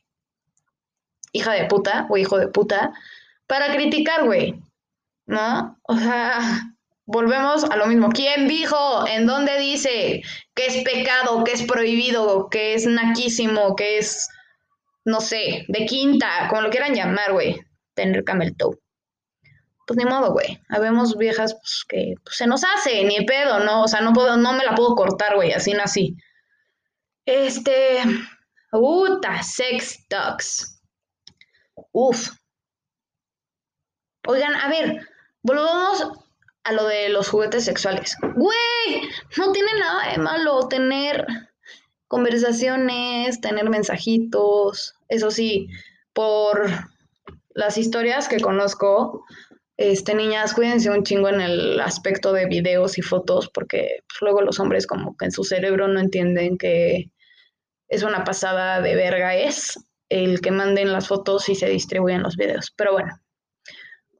hija 1.35 1.53
de 1.53 1.67
puta 1.67 2.07
o 2.09 2.17
hijo 2.17 2.39
de 2.39 2.49
puta 2.49 2.93
para 3.47 3.75
criticar, 3.75 4.25
güey. 4.25 4.55
¿No? 5.27 5.79
O 5.83 5.97
sea, 5.97 6.39
volvemos 7.05 7.65
a 7.65 7.77
lo 7.77 7.87
mismo. 7.87 8.11
¿Quién 8.11 8.49
dijo? 8.49 9.07
¿En 9.07 9.27
dónde 9.27 9.59
dice 9.59 10.23
que 10.55 10.67
es 10.67 10.83
pecado, 10.85 11.45
que 11.45 11.53
es 11.53 11.63
prohibido, 11.65 12.49
que 12.49 12.75
es 12.75 12.87
naquísimo, 12.87 13.77
que 13.77 13.99
es, 13.99 14.29
no 15.05 15.21
sé, 15.21 15.67
de 15.69 15.87
quinta, 15.87 16.49
como 16.49 16.63
lo 16.63 16.71
quieran 16.71 16.95
llamar, 16.95 17.33
güey, 17.33 17.61
tener 17.95 18.25
camel 18.25 18.57
toe? 18.57 18.79
Pues 19.87 19.99
ni 19.99 20.05
modo, 20.05 20.33
güey. 20.33 20.61
Habemos 20.69 21.17
viejas 21.19 21.55
pues, 21.55 21.85
que 21.89 22.15
pues, 22.23 22.37
se 22.37 22.47
nos 22.47 22.63
hace, 22.65 23.05
ni 23.05 23.25
pedo, 23.27 23.61
¿no? 23.61 23.83
O 23.83 23.89
sea, 23.89 24.01
no, 24.01 24.13
puedo, 24.13 24.37
no 24.37 24.53
me 24.53 24.65
la 24.65 24.75
puedo 24.75 24.95
cortar, 24.95 25.35
güey, 25.35 25.53
así 25.53 25.73
nací. 25.73 26.17
Este. 27.27 28.03
Uta, 28.73 29.43
sex 29.43 30.07
talks. 30.09 30.74
Uf. 31.95 32.31
Oigan, 34.27 34.57
a 34.57 34.69
ver, 34.69 35.07
volvamos 35.43 36.05
a 36.65 36.73
lo 36.73 36.87
de 36.87 37.09
los 37.09 37.29
juguetes 37.29 37.65
sexuales. 37.65 38.17
Güey, 38.21 39.09
no 39.37 39.53
tiene 39.53 39.71
nada 39.79 40.11
de 40.11 40.19
malo 40.19 40.67
tener 40.67 41.25
conversaciones, 42.09 43.41
tener 43.41 43.71
mensajitos. 43.71 44.97
Eso 45.09 45.31
sí, 45.31 45.69
por 46.13 46.69
las 47.51 47.79
historias 47.79 48.27
que 48.27 48.41
conozco, 48.41 49.25
este, 49.77 50.17
niñas, 50.17 50.53
cuídense 50.53 50.91
un 50.91 51.05
chingo 51.05 51.29
en 51.29 51.41
el 51.41 51.79
aspecto 51.79 52.33
de 52.33 52.47
videos 52.47 52.99
y 52.99 53.03
fotos, 53.03 53.49
porque 53.51 54.01
pues, 54.09 54.21
luego 54.21 54.43
los 54.43 54.59
hombres 54.59 54.89
como 54.89 55.17
que 55.17 55.27
en 55.27 55.33
su 55.33 55.45
cerebro 55.45 55.87
no 55.87 56.01
entienden 56.01 56.59
que 56.59 57.13
es 57.87 58.03
una 58.03 58.25
pasada 58.25 58.81
de 58.81 58.97
verga 58.97 59.37
es 59.37 59.79
el 60.15 60.41
que 60.41 60.53
manden 60.53 60.93
las 60.93 61.09
fotos 61.09 61.49
y 61.49 61.55
se 61.57 61.69
distribuyen 61.69 62.23
los 62.23 62.37
videos. 62.37 62.73
Pero 62.77 62.93
bueno, 62.93 63.13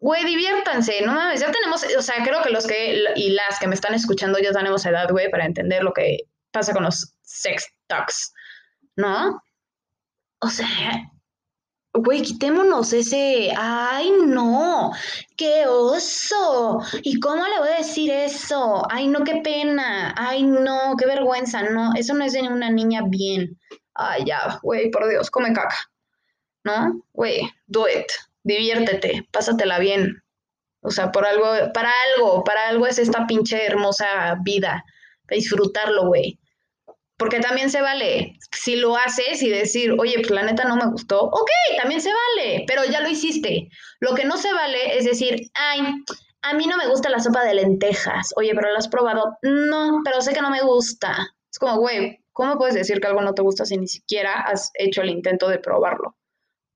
güey, 0.01 0.25
diviértanse, 0.25 1.01
no 1.03 1.13
mames, 1.13 1.41
ya 1.41 1.53
tenemos, 1.53 1.85
o 1.97 2.03
sea, 2.03 2.17
creo 2.25 2.43
que 2.43 2.51
los 2.51 2.67
que 2.67 3.05
y 3.15 3.31
las 3.31 3.59
que 3.61 3.69
me 3.69 3.75
están 3.75 3.95
escuchando 3.95 4.39
ya 4.39 4.53
tenemos 4.53 4.85
edad, 4.85 5.09
güey, 5.11 5.31
para 5.31 5.47
entender 5.47 5.83
lo 5.85 5.93
que 5.93 6.19
pasa 6.51 6.73
con 6.73 6.83
los 6.83 7.15
sex 7.23 7.67
talks, 7.87 8.33
¿no? 8.97 9.41
O 10.41 10.49
sea, 10.49 10.69
güey, 11.95 12.23
quitémonos 12.23 12.93
ese, 12.93 13.53
ay, 13.57 14.13
no, 14.27 14.91
qué 15.37 15.67
oso, 15.69 16.81
¿y 17.03 17.21
cómo 17.21 17.47
le 17.47 17.61
voy 17.61 17.69
a 17.69 17.79
decir 17.79 18.11
eso? 18.11 18.83
Ay, 18.91 19.07
no, 19.07 19.23
qué 19.23 19.37
pena, 19.45 20.13
ay, 20.19 20.43
no, 20.43 20.97
qué 20.99 21.07
vergüenza, 21.07 21.63
no, 21.63 21.93
eso 21.95 22.15
no 22.15 22.25
es 22.25 22.33
de 22.33 22.43
una 22.43 22.69
niña 22.69 23.03
bien. 23.07 23.59
Ay, 23.95 24.25
ya, 24.27 24.59
güey, 24.63 24.91
por 24.91 25.09
Dios, 25.09 25.31
come 25.31 25.53
caca, 25.53 25.77
¿no? 26.65 27.03
Güey, 27.13 27.51
do 27.67 27.89
it 27.89 28.11
diviértete, 28.45 29.27
pásatela 29.33 29.79
bien. 29.79 30.23
O 30.83 30.91
sea, 30.91 31.11
por 31.11 31.27
algo, 31.27 31.73
para 31.73 31.91
algo, 32.15 32.45
para 32.45 32.69
algo 32.69 32.87
es 32.87 32.99
esta 32.99 33.27
pinche 33.27 33.67
hermosa 33.67 34.37
vida, 34.43 34.85
disfrutarlo, 35.29 36.07
güey. 36.07 36.39
Porque 37.17 37.41
también 37.41 37.71
se 37.71 37.81
vale, 37.81 38.37
si 38.53 38.77
lo 38.77 38.97
haces 38.97 39.43
y 39.43 39.49
decir, 39.49 39.95
oye, 39.99 40.17
pues 40.17 40.31
la 40.31 40.43
neta 40.43 40.65
no 40.65 40.77
me 40.77 40.91
gustó, 40.91 41.23
ok, 41.23 41.51
también 41.81 42.01
se 42.01 42.11
vale, 42.11 42.65
pero 42.67 42.85
ya 42.85 43.01
lo 43.01 43.09
hiciste. 43.09 43.69
Lo 44.01 44.15
que 44.15 44.25
no 44.25 44.37
se 44.37 44.53
vale 44.53 44.99
es 44.99 45.05
decir, 45.05 45.49
ay, 45.55 45.81
a 46.43 46.55
mí 46.55 46.67
no 46.67 46.77
me 46.77 46.89
gusta 46.89 47.09
la 47.09 47.21
sopa 47.21 47.45
de 47.45 47.55
lentejas, 47.55 48.31
oye, 48.37 48.53
pero 48.55 48.71
la 48.71 48.79
has 48.79 48.89
probado, 48.89 49.39
no, 49.43 50.03
pero 50.05 50.21
sé 50.21 50.35
que 50.35 50.43
no 50.43 50.51
me 50.51 50.63
gusta. 50.63 51.17
Es 51.51 51.59
como, 51.59 51.79
güey, 51.79 52.19
¿cómo 52.35 52.59
puedes 52.59 52.75
decir 52.75 53.01
que 53.01 53.07
algo 53.07 53.23
no 53.23 53.33
te 53.33 53.41
gusta 53.41 53.65
si 53.65 53.79
ni 53.79 53.89
siquiera 53.89 54.35
has 54.43 54.71
hecho 54.75 55.01
el 55.01 55.09
intento 55.09 55.49
de 55.49 55.59
probarlo? 55.59 56.15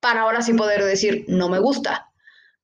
para 0.00 0.22
ahora 0.22 0.42
sí 0.42 0.54
poder 0.54 0.84
decir, 0.84 1.24
no 1.28 1.48
me 1.48 1.58
gusta, 1.58 2.10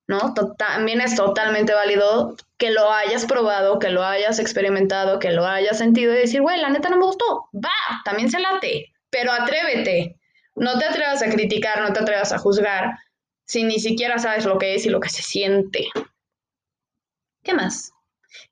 ¿no? 0.07 0.33
También 0.57 1.01
es 1.01 1.15
totalmente 1.15 1.73
válido 1.73 2.35
que 2.57 2.71
lo 2.71 2.91
hayas 2.91 3.25
probado, 3.25 3.79
que 3.79 3.89
lo 3.89 4.03
hayas 4.03 4.39
experimentado, 4.39 5.19
que 5.19 5.31
lo 5.31 5.45
hayas 5.45 5.77
sentido 5.77 6.13
y 6.13 6.17
decir, 6.17 6.41
güey, 6.41 6.59
la 6.59 6.69
neta 6.69 6.89
no 6.89 6.97
me 6.97 7.05
gustó, 7.05 7.49
va, 7.53 8.01
también 8.03 8.29
se 8.29 8.39
late, 8.39 8.93
pero 9.09 9.31
atrévete, 9.31 10.19
no 10.55 10.77
te 10.79 10.85
atrevas 10.85 11.21
a 11.21 11.29
criticar, 11.29 11.81
no 11.81 11.91
te 11.91 11.99
atrevas 11.99 12.31
a 12.31 12.37
juzgar 12.37 12.97
si 13.45 13.63
ni 13.63 13.79
siquiera 13.79 14.17
sabes 14.17 14.45
lo 14.45 14.57
que 14.57 14.75
es 14.75 14.85
y 14.85 14.89
lo 14.89 14.99
que 14.99 15.09
se 15.09 15.21
siente. 15.21 15.87
¿Qué 17.43 17.53
más? 17.53 17.91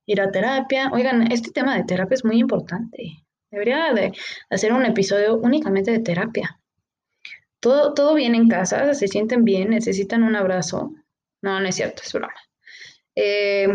Ir 0.06 0.22
a 0.22 0.30
terapia. 0.30 0.92
Oigan, 0.94 1.32
este 1.32 1.52
tema 1.52 1.76
de 1.76 1.84
terapia 1.84 2.14
es 2.14 2.24
muy 2.24 2.38
importante. 2.38 3.23
Debería 3.54 3.94
de 3.94 4.12
hacer 4.50 4.74
un 4.74 4.86
episodio 4.86 5.36
únicamente 5.36 5.92
de 5.92 6.00
terapia 6.00 6.60
todo, 7.64 7.94
todo 7.94 8.14
bien 8.14 8.36
en 8.36 8.50
casa, 8.50 8.94
se 8.94 9.08
sienten 9.08 9.46
bien, 9.46 9.70
necesitan 9.70 10.24
un 10.24 10.36
abrazo. 10.36 10.92
No, 11.42 11.62
no 11.62 11.68
es 11.68 11.76
cierto, 11.76 12.04
es 12.06 12.12
broma. 12.12 12.34
Eh, 13.16 13.70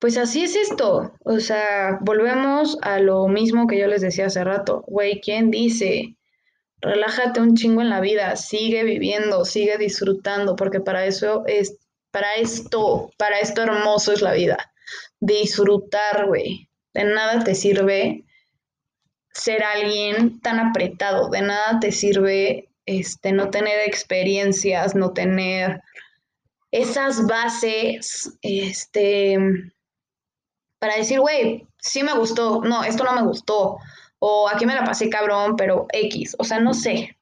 pues 0.00 0.18
así 0.18 0.42
es 0.42 0.56
esto. 0.56 1.14
O 1.20 1.38
sea, 1.38 1.98
volvemos 2.00 2.76
a 2.82 2.98
lo 2.98 3.28
mismo 3.28 3.68
que 3.68 3.78
yo 3.78 3.86
les 3.86 4.02
decía 4.02 4.26
hace 4.26 4.42
rato. 4.42 4.82
Güey, 4.88 5.20
¿quién 5.20 5.52
dice? 5.52 6.16
Relájate 6.80 7.40
un 7.40 7.54
chingo 7.54 7.82
en 7.82 7.88
la 7.88 8.00
vida, 8.00 8.34
sigue 8.34 8.82
viviendo, 8.82 9.44
sigue 9.44 9.78
disfrutando, 9.78 10.56
porque 10.56 10.80
para 10.80 11.06
eso 11.06 11.44
es, 11.46 11.78
para 12.10 12.34
esto, 12.34 13.10
para 13.16 13.38
esto 13.38 13.62
hermoso 13.62 14.12
es 14.12 14.22
la 14.22 14.32
vida. 14.32 14.72
Disfrutar, 15.20 16.26
güey. 16.26 16.68
De 16.92 17.04
nada 17.04 17.44
te 17.44 17.54
sirve 17.54 18.25
ser 19.36 19.62
alguien 19.62 20.40
tan 20.40 20.58
apretado, 20.58 21.28
de 21.28 21.42
nada 21.42 21.78
te 21.78 21.92
sirve 21.92 22.68
este, 22.86 23.32
no 23.32 23.50
tener 23.50 23.86
experiencias, 23.86 24.94
no 24.94 25.12
tener 25.12 25.82
esas 26.70 27.26
bases, 27.26 28.38
este, 28.40 29.38
para 30.78 30.96
decir, 30.96 31.20
güey, 31.20 31.66
sí 31.78 32.02
me 32.02 32.14
gustó, 32.14 32.62
no, 32.62 32.82
esto 32.82 33.04
no 33.04 33.14
me 33.14 33.26
gustó, 33.26 33.78
o 34.18 34.48
aquí 34.48 34.64
me 34.64 34.74
la 34.74 34.84
pasé 34.84 35.10
cabrón, 35.10 35.56
pero 35.56 35.86
X, 35.92 36.34
o 36.38 36.44
sea, 36.44 36.58
no 36.58 36.72
sé. 36.72 37.16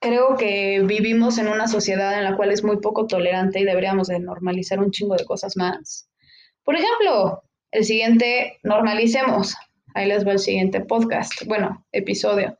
Creo 0.00 0.36
que 0.36 0.80
vivimos 0.84 1.38
en 1.38 1.48
una 1.48 1.68
sociedad 1.68 2.16
en 2.18 2.24
la 2.24 2.36
cual 2.36 2.50
es 2.50 2.64
muy 2.64 2.78
poco 2.78 3.06
tolerante 3.06 3.60
y 3.60 3.64
deberíamos 3.64 4.08
de 4.08 4.18
normalizar 4.18 4.80
un 4.80 4.90
chingo 4.90 5.14
de 5.14 5.26
cosas 5.26 5.56
más. 5.56 6.08
Por 6.64 6.74
ejemplo, 6.74 7.42
el 7.70 7.84
siguiente, 7.84 8.58
normalicemos 8.64 9.54
Ahí 9.94 10.06
les 10.08 10.26
va 10.26 10.32
el 10.32 10.38
siguiente 10.38 10.80
podcast, 10.80 11.32
bueno, 11.46 11.84
episodio. 11.92 12.56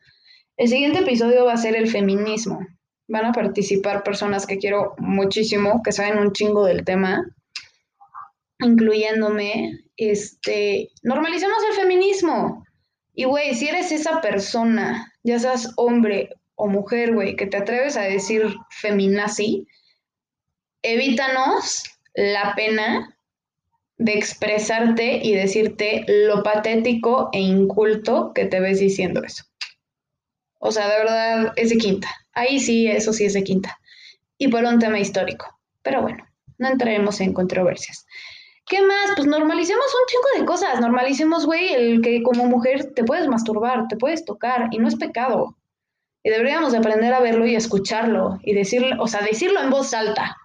El 0.57 0.69
siguiente 0.69 1.01
episodio 1.01 1.45
va 1.45 1.55
a 1.55 1.57
ser 1.57 1.77
el 1.77 1.89
feminismo. 1.89 2.61
Van 3.09 3.27
a 3.27 3.33
participar 3.33 4.03
personas 4.03 4.47
que 4.47 4.59
quiero 4.59 4.95
muchísimo, 4.99 5.83
que 5.83 5.93
saben 5.93 6.19
un 6.19 6.33
chingo 6.33 6.65
del 6.65 6.85
tema, 6.85 7.25
incluyéndome. 8.61 9.81
Este, 9.97 10.91
normalicemos 11.03 11.59
el 11.71 11.77
feminismo. 11.77 12.65
Y 13.15 13.25
güey, 13.25 13.55
si 13.55 13.69
eres 13.69 13.93
esa 13.93 14.21
persona, 14.21 15.12
ya 15.23 15.39
seas 15.39 15.73
hombre 15.77 16.31
o 16.55 16.69
mujer, 16.69 17.15
güey, 17.15 17.37
que 17.37 17.47
te 17.47 17.57
atreves 17.57 17.97
a 17.97 18.03
decir 18.03 18.55
feminazi, 18.71 19.67
evítanos 20.83 21.85
la 22.15 22.55
pena 22.55 23.17
de 24.03 24.15
expresarte 24.15 25.21
y 25.23 25.33
decirte 25.35 26.05
lo 26.09 26.43
patético 26.43 27.29
e 27.33 27.39
inculto 27.39 28.33
que 28.35 28.47
te 28.47 28.59
ves 28.59 28.81
diciendo 28.81 29.23
eso. 29.23 29.45
O 30.59 30.73
sea, 30.73 30.89
de 30.89 30.99
verdad, 30.99 31.53
es 31.57 31.71
de 31.71 31.77
quinta. 31.77 32.09
Ahí 32.35 32.59
sí, 32.59 32.89
eso 32.89 33.13
sí 33.13 33.25
es 33.25 33.35
de 33.35 33.45
quinta. 33.45 33.79
Y 34.39 34.49
por 34.49 34.65
un 34.65 34.81
tema 34.81 34.99
histórico. 34.99 35.47
Pero 35.83 36.03
bueno, 36.03 36.25
no 36.59 36.69
entraremos 36.69 37.21
en 37.21 37.33
controversias. 37.33 38.05
¿Qué 38.67 38.83
más? 38.83 39.13
Pues 39.15 39.29
normalicemos 39.29 39.87
un 39.87 40.07
chingo 40.07 40.41
de 40.41 40.47
cosas. 40.47 40.81
Normalicemos, 40.81 41.47
güey, 41.47 41.73
el 41.73 42.01
que 42.01 42.23
como 42.23 42.47
mujer 42.47 42.93
te 42.95 43.05
puedes 43.05 43.29
masturbar, 43.29 43.87
te 43.89 43.97
puedes 43.97 44.25
tocar 44.25 44.69
y 44.73 44.79
no 44.79 44.89
es 44.89 44.97
pecado. 44.97 45.57
Y 46.25 46.31
deberíamos 46.31 46.73
de 46.73 46.79
aprender 46.79 47.15
a 47.15 47.21
verlo 47.21 47.47
y 47.47 47.55
escucharlo 47.55 48.41
y 48.43 48.55
decirlo, 48.55 49.01
o 49.01 49.07
sea, 49.07 49.21
decirlo 49.21 49.61
en 49.61 49.71
voz 49.71 49.95
alta. 49.95 50.37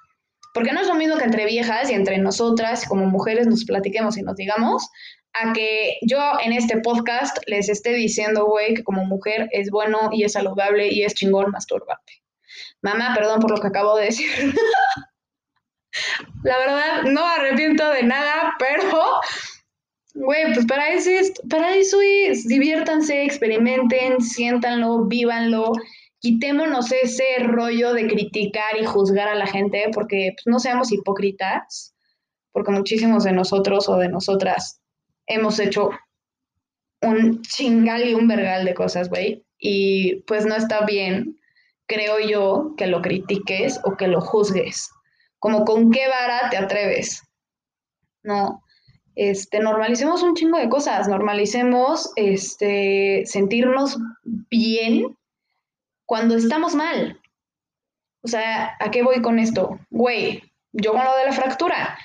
Porque 0.58 0.72
no 0.72 0.82
es 0.82 0.88
lo 0.88 0.96
mismo 0.96 1.18
que 1.18 1.24
entre 1.24 1.46
viejas 1.46 1.92
y 1.92 1.94
entre 1.94 2.18
nosotras 2.18 2.88
como 2.88 3.06
mujeres 3.06 3.46
nos 3.46 3.64
platiquemos 3.64 4.18
y 4.18 4.24
nos 4.24 4.36
digamos, 4.36 4.90
a 5.34 5.54
que 5.54 6.00
yo 6.02 6.18
en 6.44 6.52
este 6.52 6.82
podcast 6.82 7.38
les 7.46 7.70
esté 7.70 7.94
diciendo, 7.94 8.48
güey, 8.48 8.74
que 8.74 8.84
como 8.84 9.06
mujer 9.06 9.50
es 9.52 9.70
bueno 9.70 10.10
y 10.12 10.24
es 10.24 10.34
saludable 10.34 10.92
y 10.92 11.04
es 11.04 11.14
chingón 11.14 11.52
masturbarte. 11.52 12.24
Mamá, 12.82 13.14
perdón 13.16 13.40
por 13.40 13.52
lo 13.52 13.62
que 13.62 13.68
acabo 13.68 13.98
de 13.98 14.06
decir. 14.06 14.32
La 16.44 16.58
verdad, 16.58 17.04
no 17.04 17.24
arrepiento 17.24 17.92
de 17.92 18.02
nada, 18.02 18.56
pero, 18.58 19.22
güey, 20.16 20.56
pues 20.56 20.66
para 20.66 20.90
eso, 20.90 21.12
es, 21.12 21.34
para 21.48 21.76
eso 21.76 22.00
es, 22.02 22.48
diviértanse, 22.48 23.26
experimenten, 23.26 24.22
siéntanlo, 24.22 25.06
vívanlo 25.06 25.74
quitémonos 26.20 26.92
ese 26.92 27.40
rollo 27.40 27.94
de 27.94 28.08
criticar 28.08 28.78
y 28.80 28.86
juzgar 28.86 29.28
a 29.28 29.36
la 29.36 29.48
gente, 29.48 29.86
porque 29.94 30.34
pues, 30.36 30.46
no 30.46 30.60
seamos 30.60 30.92
hipócritas, 30.92 31.96
porque 32.52 32.72
muchísimos 32.72 33.24
de 33.24 33.34
nosotros 33.34 33.88
o 33.90 33.98
de 33.98 34.10
nosotras 34.10 34.82
hemos 35.28 35.60
hecho 35.60 35.92
un 37.02 37.42
chingal 37.42 38.08
y 38.08 38.14
un 38.14 38.28
vergal 38.28 38.66
de 38.66 38.74
cosas, 38.74 39.10
güey, 39.10 39.46
y 39.60 40.22
pues 40.24 40.46
no 40.46 40.56
está 40.56 40.86
bien 40.86 41.38
creo 41.88 42.20
yo, 42.20 42.76
que 42.78 42.88
lo 42.88 43.02
critiques 43.02 43.80
o 43.84 43.96
que 43.96 44.08
lo 44.08 44.22
juzgues. 44.22 44.92
Como 45.40 45.66
con 45.66 45.90
qué 45.92 46.08
vara 46.08 46.50
te 46.50 46.58
atreves. 46.58 47.24
No, 48.24 48.62
este, 49.16 49.60
normalicemos 49.60 50.22
un 50.22 50.36
chingo 50.36 50.60
de 50.60 50.70
cosas, 50.70 51.08
normalicemos 51.08 52.12
este, 52.16 53.24
sentirnos 53.26 53.98
bien 54.24 55.18
cuando 56.08 56.36
estamos 56.36 56.74
mal. 56.74 57.22
O 58.24 58.28
sea, 58.28 58.76
¿a 58.80 58.90
qué 58.90 59.04
voy 59.04 59.22
con 59.22 59.38
esto? 59.38 59.80
Güey, 59.92 60.42
yo 60.72 60.94
con 60.94 61.06
lo 61.06 61.16
de 61.16 61.26
la 61.26 61.32
fractura. 61.34 62.00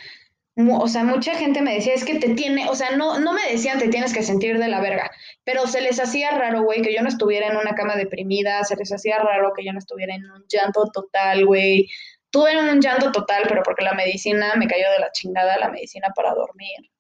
O 0.55 0.87
sea, 0.87 1.03
mucha 1.03 1.35
gente 1.35 1.63
me 1.63 1.73
decía, 1.73 1.95
es 1.95 2.05
que 2.05 2.19
te 2.19 2.35
tiene, 2.35 2.69
o 2.69 2.75
sea, 2.75 2.91
no, 2.91 3.19
no 3.19 3.33
me 3.33 3.51
decían 3.51 3.79
te 3.79 3.89
tienes 3.89 4.13
que 4.13 4.23
sentir 4.23 4.59
de 4.59 4.69
la 4.69 4.81
verga, 4.81 5.11
pero 5.45 5.67
se 5.67 5.81
les 5.81 5.99
hacía 5.99 6.31
raro, 6.33 6.63
güey, 6.63 6.83
que 6.83 6.95
yo 6.95 7.01
no 7.01 7.09
estuviera 7.09 7.47
en 7.47 7.57
una 7.57 7.75
cama 7.75 7.97
deprimida, 7.97 8.63
se 8.65 8.77
les 8.77 8.93
hacía 8.93 9.19
raro 9.19 9.55
que 9.57 9.65
yo 9.65 9.73
no 9.73 9.79
estuviera 9.79 10.15
en 10.15 10.31
un 10.31 10.45
llanto 10.49 10.91
total, 10.93 11.47
güey. 11.47 11.89
Tuve 12.31 12.59
un 12.59 12.81
llanto 12.81 13.13
total, 13.13 13.45
pero 13.49 13.63
porque 13.63 13.85
la 13.85 13.95
medicina 13.95 14.55
me 14.57 14.67
cayó 14.67 14.91
de 14.91 14.99
la 14.99 15.11
chingada, 15.13 15.59
la 15.59 15.71
medicina 15.71 16.09
para 16.15 16.35
dormir. 16.35 16.91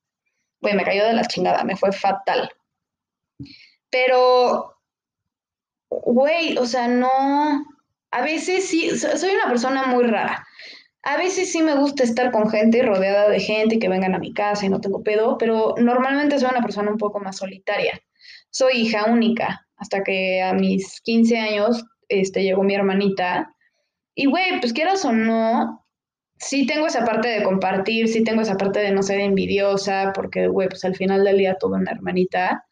Güey, 0.60 0.74
me 0.74 0.84
cayó 0.84 1.04
de 1.04 1.12
la 1.12 1.24
chingada, 1.24 1.62
me 1.64 1.76
fue 1.76 1.92
fatal. 1.92 2.50
Pero, 3.90 4.78
güey, 6.04 6.56
o 6.58 6.66
sea, 6.66 6.88
no, 6.88 7.10
a 8.10 8.22
veces 8.22 8.68
sí, 8.68 8.90
soy 8.98 9.30
una 9.34 9.48
persona 9.48 9.84
muy 9.84 10.04
rara. 10.04 10.46
A 11.02 11.16
veces 11.16 11.50
sí 11.50 11.62
me 11.62 11.74
gusta 11.74 12.04
estar 12.04 12.30
con 12.30 12.48
gente, 12.48 12.82
rodeada 12.82 13.28
de 13.28 13.40
gente 13.40 13.78
que 13.78 13.88
vengan 13.88 14.14
a 14.14 14.20
mi 14.20 14.32
casa 14.32 14.66
y 14.66 14.68
no 14.68 14.80
tengo 14.80 15.02
pedo, 15.02 15.36
pero 15.36 15.74
normalmente 15.78 16.38
soy 16.38 16.50
una 16.50 16.62
persona 16.62 16.90
un 16.90 16.98
poco 16.98 17.18
más 17.18 17.38
solitaria. 17.38 18.00
Soy 18.50 18.82
hija 18.82 19.06
única, 19.06 19.66
hasta 19.76 20.04
que 20.04 20.42
a 20.42 20.52
mis 20.52 21.00
15 21.00 21.38
años 21.38 21.84
este, 22.08 22.42
llegó 22.42 22.62
mi 22.62 22.74
hermanita. 22.74 23.52
Y, 24.14 24.26
güey, 24.26 24.60
pues 24.60 24.72
quieras 24.72 25.04
o 25.04 25.12
no, 25.12 25.84
sí 26.38 26.66
tengo 26.66 26.86
esa 26.86 27.04
parte 27.04 27.28
de 27.28 27.42
compartir, 27.42 28.08
sí 28.08 28.22
tengo 28.22 28.42
esa 28.42 28.56
parte 28.56 28.80
de 28.80 28.92
no 28.92 29.02
ser 29.02 29.20
envidiosa, 29.20 30.12
porque, 30.14 30.48
güey, 30.48 30.68
pues 30.68 30.84
al 30.84 30.94
final 30.94 31.24
del 31.24 31.38
día 31.38 31.56
tuve 31.58 31.78
una 31.78 31.92
hermanita. 31.92 32.64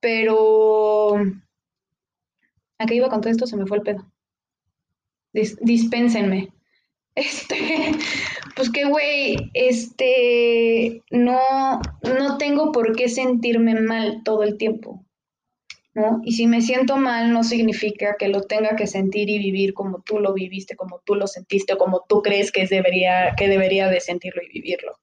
Pero... 0.00 0.77
¿A 2.78 2.86
qué 2.86 2.94
iba 2.94 3.08
con 3.08 3.20
todo 3.20 3.30
esto? 3.30 3.46
Se 3.46 3.56
me 3.56 3.66
fue 3.66 3.78
el 3.78 3.82
pedo. 3.82 4.12
dispénsenme. 5.32 6.48
Este, 7.14 7.56
pues 8.54 8.70
que, 8.70 8.84
güey, 8.84 9.50
este, 9.52 11.02
no, 11.10 11.80
no 12.02 12.38
tengo 12.38 12.70
por 12.70 12.94
qué 12.94 13.08
sentirme 13.08 13.74
mal 13.74 14.22
todo 14.24 14.44
el 14.44 14.56
tiempo, 14.56 15.04
¿no? 15.94 16.20
Y 16.22 16.34
si 16.34 16.46
me 16.46 16.62
siento 16.62 16.96
mal, 16.96 17.32
no 17.32 17.42
significa 17.42 18.14
que 18.16 18.28
lo 18.28 18.42
tenga 18.42 18.76
que 18.76 18.86
sentir 18.86 19.30
y 19.30 19.38
vivir 19.38 19.74
como 19.74 20.00
tú 20.02 20.20
lo 20.20 20.32
viviste, 20.32 20.76
como 20.76 21.00
tú 21.04 21.16
lo 21.16 21.26
sentiste, 21.26 21.72
o 21.72 21.78
como 21.78 22.04
tú 22.08 22.22
crees 22.22 22.52
que, 22.52 22.68
debería, 22.68 23.34
que 23.36 23.48
debería 23.48 23.88
de 23.88 23.98
sentirlo 23.98 24.40
y 24.42 24.52
vivirlo, 24.52 25.00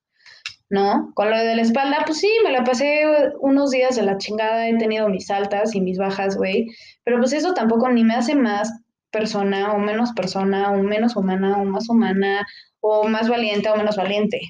¿no? 0.69 1.11
Con 1.13 1.29
lo 1.29 1.37
de 1.37 1.55
la 1.55 1.61
espalda, 1.61 2.03
pues 2.05 2.19
sí, 2.19 2.29
me 2.43 2.51
la 2.51 2.63
pasé 2.63 3.03
unos 3.39 3.71
días 3.71 3.95
de 3.95 4.03
la 4.03 4.17
chingada, 4.17 4.67
he 4.67 4.77
tenido 4.77 5.09
mis 5.09 5.29
altas 5.29 5.75
y 5.75 5.81
mis 5.81 5.97
bajas, 5.97 6.37
güey, 6.37 6.67
pero 7.03 7.19
pues 7.19 7.33
eso 7.33 7.53
tampoco 7.53 7.89
ni 7.89 8.03
me 8.03 8.15
hace 8.15 8.35
más 8.35 8.71
persona 9.11 9.73
o 9.73 9.79
menos 9.79 10.11
persona 10.13 10.71
o 10.71 10.77
menos 10.81 11.15
humana 11.15 11.57
o 11.61 11.65
más 11.65 11.89
humana 11.89 12.45
o 12.81 13.07
más 13.07 13.29
valiente 13.29 13.69
o 13.69 13.77
menos 13.77 13.95
valiente, 13.95 14.41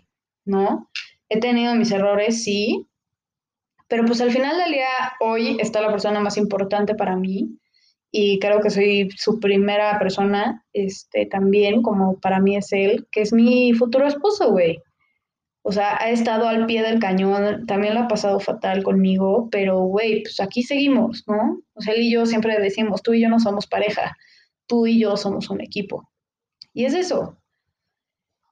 ¿no? 0.46 0.90
He 1.30 1.40
tenido 1.40 1.76
mis 1.76 1.92
errores, 1.92 2.44
sí, 2.44 2.88
pero 3.88 4.06
pues 4.06 4.22
al 4.22 4.32
final 4.32 4.58
del 4.58 4.72
día, 4.72 4.88
hoy 5.20 5.58
está 5.60 5.82
la 5.82 5.92
persona 5.92 6.20
más 6.20 6.38
importante 6.38 6.96
para 6.96 7.16
mí 7.16 7.60
y 8.12 8.40
creo 8.40 8.62
que 8.62 8.70
soy 8.70 9.10
su 9.16 9.40
primera 9.40 10.00
persona, 10.00 10.64
este, 10.74 11.26
también, 11.26 11.82
como 11.82 12.20
para 12.20 12.40
mí 12.40 12.56
es 12.56 12.72
él, 12.72 13.06
que 13.12 13.22
es 13.22 13.34
mi 13.34 13.74
futuro 13.74 14.08
esposo, 14.08 14.52
güey. 14.52 14.80
O 15.68 15.72
sea, 15.72 15.98
ha 16.00 16.12
estado 16.12 16.48
al 16.48 16.68
pie 16.68 16.84
del 16.84 17.00
cañón, 17.00 17.66
también 17.66 17.96
lo 17.96 18.02
ha 18.02 18.08
pasado 18.08 18.40
fatal 18.40 18.84
conmigo, 18.84 19.50
pero, 19.50 19.80
güey, 19.80 20.22
pues 20.22 20.40
aquí 20.40 20.62
seguimos, 20.62 21.24
¿no? 21.26 21.60
O 21.74 21.82
sea, 21.82 21.96
él 21.96 22.04
y 22.04 22.12
yo 22.12 22.28
siempre 22.28 22.56
decimos, 22.60 23.02
tú 23.02 23.14
y 23.14 23.22
yo 23.24 23.30
no 23.30 23.40
somos 23.40 23.66
pareja, 23.66 24.16
tú 24.68 24.86
y 24.86 25.00
yo 25.00 25.18
somos 25.18 25.50
un 25.50 25.62
equipo. 25.62 26.08
Y 26.72 26.86
es 26.86 26.94
eso. 26.94 27.40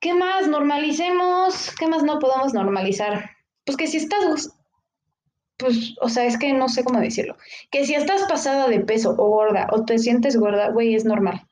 ¿Qué 0.01 0.15
más? 0.15 0.47
Normalicemos. 0.47 1.75
¿Qué 1.77 1.85
más 1.85 2.01
no 2.01 2.17
podemos 2.17 2.55
normalizar? 2.55 3.29
Pues 3.63 3.77
que 3.77 3.85
si 3.85 3.97
estás, 3.97 4.49
pues, 5.57 5.93
o 6.01 6.09
sea, 6.09 6.25
es 6.25 6.39
que 6.39 6.51
no 6.53 6.67
sé 6.67 6.83
cómo 6.83 6.99
decirlo. 6.99 7.37
Que 7.69 7.85
si 7.85 7.93
estás 7.93 8.23
pasada 8.23 8.67
de 8.67 8.79
peso 8.79 9.11
o 9.11 9.29
gorda 9.29 9.67
o 9.71 9.85
te 9.85 9.99
sientes 9.99 10.35
gorda, 10.35 10.71
güey, 10.71 10.95
es 10.95 11.05
normal. 11.05 11.45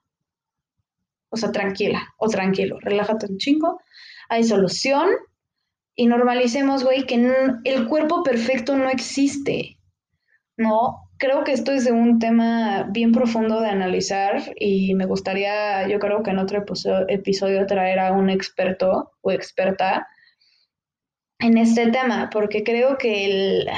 O 1.30 1.38
sea, 1.38 1.52
tranquila 1.52 2.16
o 2.18 2.28
tranquilo, 2.30 2.80
relájate 2.82 3.28
un 3.28 3.38
chingo. 3.38 3.80
Hay 4.28 4.44
solución 4.44 5.08
y 5.96 6.08
normalicemos, 6.08 6.84
güey, 6.84 7.06
que 7.06 7.16
el 7.64 7.88
cuerpo 7.88 8.24
perfecto 8.24 8.76
no 8.76 8.90
existe. 8.90 9.78
No, 10.58 11.10
creo 11.18 11.44
que 11.44 11.54
esto 11.54 11.72
es 11.72 11.86
de 11.86 11.92
un 11.92 12.20
tema 12.20 12.88
bien 12.90 13.12
profundo 13.12 13.62
de 13.62 13.70
analizar 13.70 14.54
y 14.58 14.96
me 14.96 15.06
gustaría, 15.06 15.88
yo 15.88 16.00
creo 16.00 16.24
que 16.24 16.32
en 16.32 16.40
otro 16.40 16.64
episodio 17.08 17.66
traer 17.68 18.00
a 18.00 18.12
un 18.12 18.30
experto 18.30 19.12
o 19.22 19.32
experta 19.32 20.08
en 21.40 21.58
este 21.58 21.92
tema, 21.92 22.30
porque 22.32 22.64
creo 22.64 22.98
que 22.98 23.26
el 23.26 23.70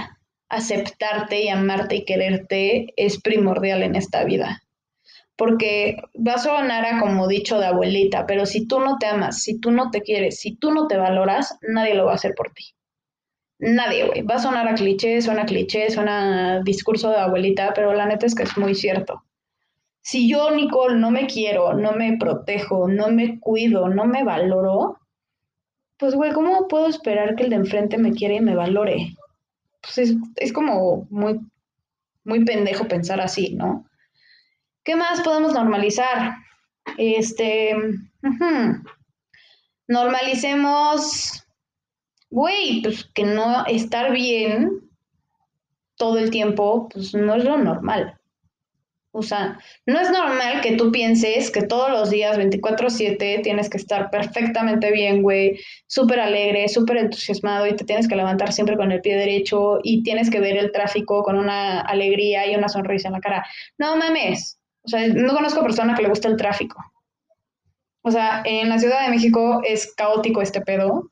aceptarte 0.50 1.44
y 1.44 1.50
amarte 1.50 1.98
y 1.98 2.06
quererte 2.06 2.94
es 2.96 3.22
primordial 3.22 3.84
en 3.84 3.96
esta 3.96 4.24
vida. 4.24 4.63
Porque 5.36 5.98
va 6.16 6.34
a 6.34 6.38
sonar 6.38 6.86
a 6.86 7.00
como 7.00 7.28
dicho 7.28 7.60
de 7.60 7.66
abuelita, 7.66 8.26
pero 8.28 8.46
si 8.46 8.68
tú 8.68 8.80
no 8.80 8.98
te 8.98 9.08
amas, 9.08 9.42
si 9.42 9.60
tú 9.60 9.72
no 9.72 9.90
te 9.90 10.02
quieres, 10.02 10.40
si 10.40 10.56
tú 10.56 10.72
no 10.72 10.88
te 10.88 10.98
valoras, 10.98 11.58
nadie 11.62 11.96
lo 11.96 12.06
va 12.06 12.12
a 12.12 12.16
hacer 12.16 12.34
por 12.36 12.52
ti. 12.52 12.76
Nadie, 13.60 14.06
güey. 14.06 14.22
Va 14.24 14.36
a 14.36 14.40
sonar 14.40 14.68
a 14.68 14.76
cliché, 14.76 15.22
suena 15.22 15.44
a 15.44 15.46
cliché, 15.46 15.90
suena 15.90 16.58
a 16.58 16.60
discurso 16.62 17.10
de 17.10 17.18
abuelita, 17.18 17.74
pero 17.74 17.94
la 17.94 18.06
neta 18.06 18.26
es 18.26 18.36
que 18.36 18.44
es 18.44 18.58
muy 18.58 18.76
cierto. 18.76 19.24
Si 20.02 20.30
yo, 20.30 20.52
Nicole, 20.52 20.98
no 20.98 21.12
me 21.12 21.28
quiero, 21.28 21.74
no 21.74 21.94
me 21.94 22.18
protejo, 22.18 22.88
no 22.88 23.08
me 23.08 23.40
cuido, 23.40 23.88
no 23.88 24.06
me 24.06 24.24
valoro, 24.24 25.00
pues, 25.98 26.16
güey, 26.16 26.34
¿cómo 26.34 26.68
puedo 26.68 26.88
esperar 26.88 27.36
que 27.36 27.44
el 27.44 27.50
de 27.52 27.56
enfrente 27.56 27.98
me 27.98 28.12
quiera 28.12 28.34
y 28.36 28.42
me 28.42 28.56
valore? 28.56 29.16
Pues 29.82 29.98
es, 29.98 30.16
es 30.36 30.52
como 30.52 31.08
muy, 31.10 31.40
muy 32.26 32.44
pendejo 32.44 32.90
pensar 32.90 33.22
así, 33.22 33.56
¿no? 33.56 33.86
¿Qué 34.84 34.96
más 34.96 35.22
podemos 35.22 35.54
normalizar? 35.54 36.34
Este, 36.98 37.76
normalicemos 39.88 41.44
güey, 42.34 42.82
pues 42.82 43.06
que 43.14 43.24
no 43.24 43.64
estar 43.68 44.12
bien 44.12 44.82
todo 45.98 46.18
el 46.18 46.32
tiempo, 46.32 46.90
pues 46.90 47.14
no 47.14 47.36
es 47.36 47.44
lo 47.44 47.58
normal. 47.58 48.20
O 49.12 49.22
sea, 49.22 49.60
no 49.86 50.00
es 50.00 50.10
normal 50.10 50.62
que 50.62 50.76
tú 50.76 50.92
pienses 50.92 51.52
que 51.52 51.62
todos 51.62 51.92
los 51.92 52.10
días, 52.10 52.36
24/7, 52.36 53.42
tienes 53.44 53.70
que 53.70 53.78
estar 53.78 54.10
perfectamente 54.10 54.92
bien, 54.92 55.22
güey, 55.22 55.60
súper 55.86 56.20
alegre, 56.20 56.68
súper 56.68 56.98
entusiasmado 56.98 57.68
y 57.68 57.76
te 57.76 57.86
tienes 57.86 58.08
que 58.08 58.16
levantar 58.16 58.52
siempre 58.52 58.76
con 58.76 58.92
el 58.92 59.02
pie 59.02 59.16
derecho 59.16 59.78
y 59.84 60.02
tienes 60.02 60.32
que 60.32 60.40
ver 60.40 60.58
el 60.58 60.72
tráfico 60.72 61.22
con 61.22 61.38
una 61.38 61.82
alegría 61.82 62.48
y 62.52 62.56
una 62.56 62.68
sonrisa 62.68 63.10
en 63.10 63.14
la 63.14 63.20
cara. 63.20 63.46
No 63.78 63.96
mames. 63.96 64.60
O 64.84 64.90
sea, 64.90 65.08
no 65.08 65.34
conozco 65.34 65.62
persona 65.62 65.96
que 65.96 66.04
le 66.04 66.10
guste 66.10 66.28
el 66.28 66.38
tráfico. 66.38 66.84
O 68.02 68.12
sea, 68.12 68.44
en 68.46 68.70
la 68.70 68.80
Ciudad 68.80 69.04
de 69.04 69.12
México 69.12 69.62
es 69.64 69.94
caótico 69.96 70.42
este 70.42 70.62
pedo. 70.62 71.10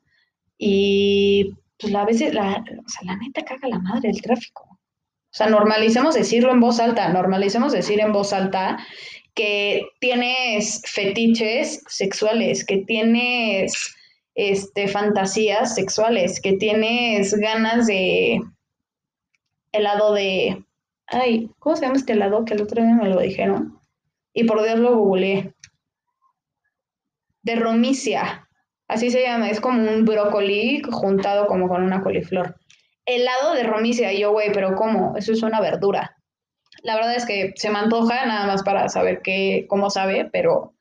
Y 0.58 1.54
pues 1.78 1.94
a 1.94 2.04
veces, 2.04 2.34
la, 2.34 2.64
o 2.84 2.88
sea, 2.88 3.02
la 3.04 3.16
neta 3.16 3.42
caga 3.44 3.68
la 3.68 3.78
madre 3.78 4.10
el 4.10 4.20
tráfico. 4.20 4.64
O 4.64 5.34
sea, 5.34 5.48
normalicemos 5.48 6.14
decirlo 6.14 6.52
en 6.52 6.60
voz 6.60 6.78
alta, 6.78 7.08
normalicemos 7.08 7.72
decir 7.72 8.00
en 8.00 8.12
voz 8.12 8.34
alta 8.34 8.78
que 9.34 9.86
tienes 9.98 10.82
fetiches 10.86 11.82
sexuales, 11.88 12.66
que 12.66 12.78
tienes 12.78 13.94
este, 14.34 14.88
fantasías 14.88 15.74
sexuales, 15.74 16.40
que 16.40 16.52
tienes 16.54 17.34
ganas 17.34 17.86
de 17.86 18.40
helado 19.72 20.12
de... 20.12 20.62
Ay, 21.12 21.50
¿cómo 21.58 21.76
se 21.76 21.82
llama 21.82 21.96
este 21.96 22.14
helado? 22.14 22.44
Que 22.44 22.54
el 22.54 22.62
otro 22.62 22.82
día 22.82 22.94
me 22.94 23.08
lo 23.08 23.20
dijeron. 23.20 23.78
Y 24.32 24.44
por 24.44 24.62
Dios 24.62 24.78
lo 24.78 24.96
googleé. 24.96 25.54
De 27.42 27.56
romicia. 27.56 28.48
Así 28.88 29.10
se 29.10 29.22
llama, 29.22 29.50
es 29.50 29.60
como 29.60 29.82
un 29.82 30.04
brócoli 30.04 30.82
juntado 30.90 31.46
como 31.46 31.68
con 31.68 31.82
una 31.82 32.02
coliflor. 32.02 32.56
Helado 33.04 33.54
de 33.54 33.64
romicia, 33.64 34.12
y 34.12 34.20
yo, 34.20 34.32
güey, 34.32 34.52
pero 34.52 34.74
¿cómo? 34.74 35.14
Eso 35.16 35.32
es 35.32 35.42
una 35.42 35.60
verdura. 35.60 36.16
La 36.82 36.94
verdad 36.94 37.14
es 37.14 37.26
que 37.26 37.52
se 37.56 37.70
me 37.70 37.78
antoja 37.78 38.24
nada 38.26 38.46
más 38.46 38.62
para 38.62 38.88
saber 38.88 39.20
qué, 39.22 39.66
cómo 39.68 39.90
sabe, 39.90 40.28
pero 40.32 40.74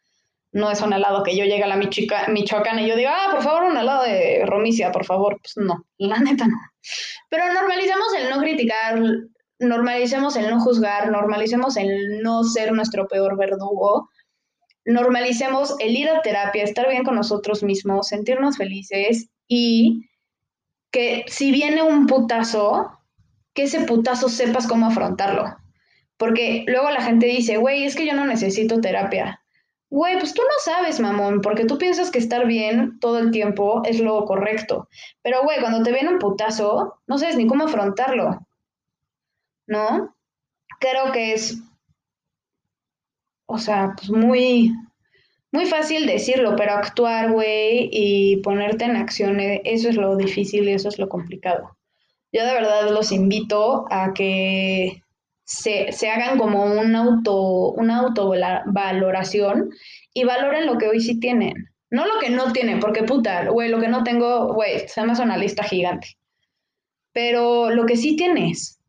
no 0.54 0.72
es 0.72 0.82
un 0.82 0.94
helado 0.94 1.24
que 1.24 1.36
yo 1.36 1.44
llegue 1.46 1.63
a 1.63 1.67
la 1.67 1.78
Michoacán 1.78 2.80
y 2.80 2.88
yo 2.88 2.96
diga, 2.96 3.13
ah, 3.15 3.32
por 3.32 3.44
favor, 3.44 3.63
un 3.63 3.78
helado 3.78 4.04
de 4.04 4.46
romicia, 4.46 4.91
por 4.91 5.06
favor. 5.06 5.39
Pues 5.41 5.58
no, 5.58 5.86
la 5.98 6.20
neta 6.20 6.48
no. 6.48 6.58
Pero 7.30 7.52
normalizamos 7.54 8.13
el 8.17 8.30
no 8.30 8.39
criticar 8.39 9.02
normalicemos 9.62 10.36
el 10.36 10.50
no 10.50 10.60
juzgar, 10.60 11.12
normalicemos 11.12 11.78
el 11.78 12.21
no 12.21 12.43
ser 12.43 12.74
nuestro 12.74 13.08
peor 13.08 13.38
verdugo, 13.38 14.10
normalicemos 14.86 15.76
el 15.80 15.95
ir 15.95 16.10
a 16.10 16.21
terapia, 16.21 16.63
estar 16.63 16.89
bien 16.89 17.04
con 17.04 17.15
nosotros 17.15 17.63
mismos, 17.63 18.08
sentirnos 18.08 18.58
felices 18.58 19.30
y 19.47 20.10
que 20.91 21.24
si 21.28 21.52
viene 21.52 21.84
un 21.84 22.08
putazo, 22.08 22.91
que 23.54 23.63
ese 23.63 23.82
putazo 23.82 24.30
sepas 24.30 24.67
cómo 24.67 24.88
afrontarlo. 24.88 25.56
Porque 26.17 26.65
luego 26.67 26.89
la 26.89 27.02
gente 27.02 27.28
dice, 27.28 27.58
güey, 27.58 27.84
es 27.84 27.95
que 27.95 28.06
yo 28.06 28.13
no 28.13 28.26
necesito 28.26 28.82
terapia. 28.82 29.41
Güey, 29.89 30.17
pues 30.17 30.34
tú 30.34 30.41
no 30.41 30.56
sabes, 30.63 31.00
mamón, 31.00 31.41
porque 31.41 31.65
tú 31.65 31.78
piensas 31.78 32.12
que 32.12 32.19
estar 32.19 32.47
bien 32.47 33.00
todo 33.00 33.19
el 33.19 33.32
tiempo 33.32 33.82
es 33.86 34.00
lo 34.00 34.24
correcto. 34.26 34.88
Pero, 35.21 35.43
güey, 35.43 35.60
cuando 35.60 35.84
te 35.84 35.91
viene 35.91 36.10
un 36.10 36.19
putazo, 36.19 37.02
no 37.08 37.17
sabes 37.17 37.36
ni 37.36 37.45
cómo 37.45 37.65
afrontarlo. 37.65 38.39
¿No? 39.71 40.13
Creo 40.81 41.13
que 41.13 41.31
es, 41.31 41.57
o 43.45 43.57
sea, 43.57 43.93
pues 43.95 44.10
muy, 44.10 44.73
muy 45.53 45.65
fácil 45.65 46.05
decirlo, 46.05 46.57
pero 46.57 46.73
actuar, 46.73 47.31
güey, 47.31 47.88
y 47.89 48.41
ponerte 48.41 48.84
en 48.84 48.97
acción, 48.97 49.39
eh, 49.39 49.62
eso 49.63 49.88
es 49.88 49.95
lo 49.95 50.17
difícil 50.17 50.67
y 50.67 50.73
eso 50.73 50.89
es 50.89 50.99
lo 50.99 51.07
complicado. 51.07 51.77
Yo 52.34 52.45
de 52.45 52.53
verdad 52.53 52.89
los 52.89 53.13
invito 53.13 53.86
a 53.89 54.13
que 54.13 55.01
se, 55.45 56.10
hagan 56.10 56.38
como 56.38 56.65
un 56.65 56.93
auto, 56.93 57.71
una 57.71 57.99
autovaloración 57.99 59.69
y 60.13 60.25
valoren 60.25 60.65
lo 60.65 60.77
que 60.77 60.89
hoy 60.89 60.99
sí 60.99 61.17
tienen. 61.17 61.69
No 61.89 62.05
lo 62.05 62.19
que 62.19 62.29
no 62.29 62.51
tienen, 62.51 62.81
porque 62.81 63.03
puta, 63.03 63.45
güey, 63.49 63.69
lo 63.69 63.79
que 63.79 63.88
no 63.88 64.03
tengo, 64.03 64.53
güey, 64.53 64.86
se 64.89 65.01
me 65.05 65.13
hace 65.13 65.23
una 65.23 65.38
lista 65.38 65.63
gigante. 65.63 66.17
Pero 67.13 67.69
lo 67.69 67.86
que 67.86 67.95
sí 67.95 68.17
tienes, 68.17 68.81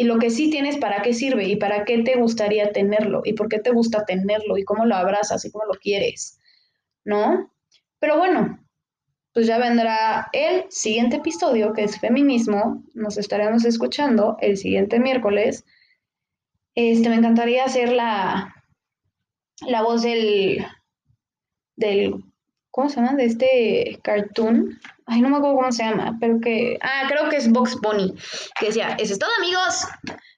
y 0.00 0.04
lo 0.04 0.18
que 0.18 0.30
sí 0.30 0.48
tienes, 0.48 0.78
¿para 0.78 1.02
qué 1.02 1.12
sirve? 1.12 1.44
¿Y 1.44 1.56
para 1.56 1.84
qué 1.84 2.02
te 2.02 2.16
gustaría 2.16 2.72
tenerlo? 2.72 3.20
¿Y 3.22 3.34
por 3.34 3.50
qué 3.50 3.58
te 3.58 3.70
gusta 3.70 4.06
tenerlo? 4.06 4.56
¿Y 4.56 4.64
cómo 4.64 4.86
lo 4.86 4.94
abrazas? 4.94 5.44
¿Y 5.44 5.50
cómo 5.50 5.66
lo 5.66 5.78
quieres? 5.78 6.40
¿No? 7.04 7.52
Pero 7.98 8.16
bueno, 8.16 8.66
pues 9.34 9.46
ya 9.46 9.58
vendrá 9.58 10.30
el 10.32 10.64
siguiente 10.70 11.16
episodio, 11.16 11.74
que 11.74 11.84
es 11.84 12.00
feminismo. 12.00 12.82
Nos 12.94 13.18
estaremos 13.18 13.66
escuchando 13.66 14.38
el 14.40 14.56
siguiente 14.56 14.98
miércoles. 14.98 15.66
Este, 16.74 17.10
me 17.10 17.16
encantaría 17.16 17.66
hacer 17.66 17.92
la, 17.92 18.54
la 19.66 19.82
voz 19.82 20.00
del, 20.00 20.64
del, 21.76 22.24
¿cómo 22.70 22.88
se 22.88 23.02
llama? 23.02 23.16
De 23.16 23.26
este 23.26 23.98
cartoon. 24.02 24.80
Ay, 25.12 25.22
no 25.22 25.28
me 25.28 25.38
acuerdo 25.38 25.56
cómo 25.56 25.72
se 25.72 25.82
llama, 25.82 26.16
pero 26.20 26.38
que, 26.40 26.78
ah, 26.82 27.02
creo 27.08 27.28
que 27.28 27.36
es 27.36 27.50
Box 27.50 27.76
Bunny, 27.82 28.14
que 28.60 28.66
decía, 28.66 28.94
eso 28.96 29.12
es 29.12 29.18
todo 29.18 29.30
amigos, 29.38 29.84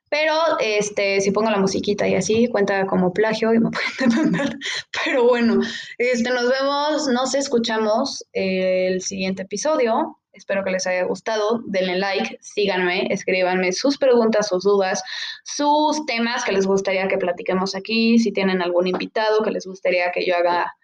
pero 0.09 0.35
este, 0.61 1.21
si 1.21 1.31
pongo 1.31 1.51
la 1.51 1.59
musiquita 1.59 2.09
y 2.09 2.15
así, 2.15 2.49
cuenta 2.49 2.87
como 2.87 3.13
plagio 3.13 3.53
y 3.53 3.59
me 3.59 3.71
pueden 3.99 4.11
demandar. 4.11 4.57
Pero 5.05 5.25
bueno, 5.29 5.61
este, 5.99 6.31
nos 6.31 6.49
vemos, 6.49 7.07
nos 7.09 7.35
escuchamos 7.35 8.25
el 8.33 9.03
siguiente 9.03 9.43
episodio. 9.43 10.19
Espero 10.33 10.65
que 10.65 10.71
les 10.71 10.87
haya 10.87 11.05
gustado. 11.05 11.61
Denle 11.67 11.99
like, 11.99 12.39
síganme, 12.41 13.09
escríbanme 13.11 13.73
sus 13.73 13.99
preguntas, 13.99 14.49
sus 14.49 14.65
dudas, 14.65 15.03
sus 15.45 16.07
temas 16.07 16.45
que 16.45 16.53
les 16.53 16.67
gustaría 16.67 17.09
que 17.09 17.19
platiquemos 17.19 17.75
aquí. 17.75 18.19
Si 18.19 18.33
tienen 18.33 18.63
algún 18.63 18.87
invitado 18.87 19.43
que 19.43 19.51
les 19.51 19.67
gustaría 19.67 20.11
que 20.13 20.25
yo 20.27 20.35
haga, 20.35 20.75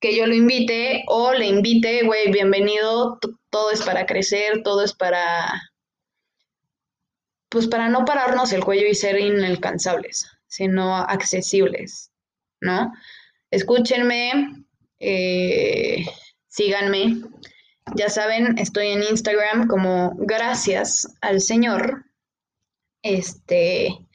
que 0.00 0.16
yo 0.16 0.26
lo 0.26 0.34
invite 0.34 1.04
o 1.06 1.32
le 1.32 1.46
invite, 1.46 2.04
güey, 2.04 2.30
bienvenido. 2.32 3.18
Todo 3.50 3.70
es 3.70 3.82
para 3.82 4.06
crecer, 4.06 4.62
todo 4.62 4.84
es 4.84 4.94
para, 4.94 5.62
pues 7.48 7.66
para 7.66 7.88
no 7.88 8.04
pararnos 8.04 8.52
el 8.52 8.64
cuello 8.64 8.86
y 8.86 8.94
ser 8.94 9.18
inalcanzables, 9.18 10.26
sino 10.46 10.96
accesibles, 10.96 12.10
¿no? 12.60 12.92
Escúchenme, 13.50 14.64
eh, 15.00 16.06
síganme 16.48 17.22
ya 17.96 18.08
saben, 18.08 18.58
estoy 18.58 18.88
en 18.88 19.02
Instagram 19.02 19.66
como 19.66 20.14
gracias 20.18 21.08
al 21.20 21.40
Señor. 21.40 22.04
Este, 23.02 24.06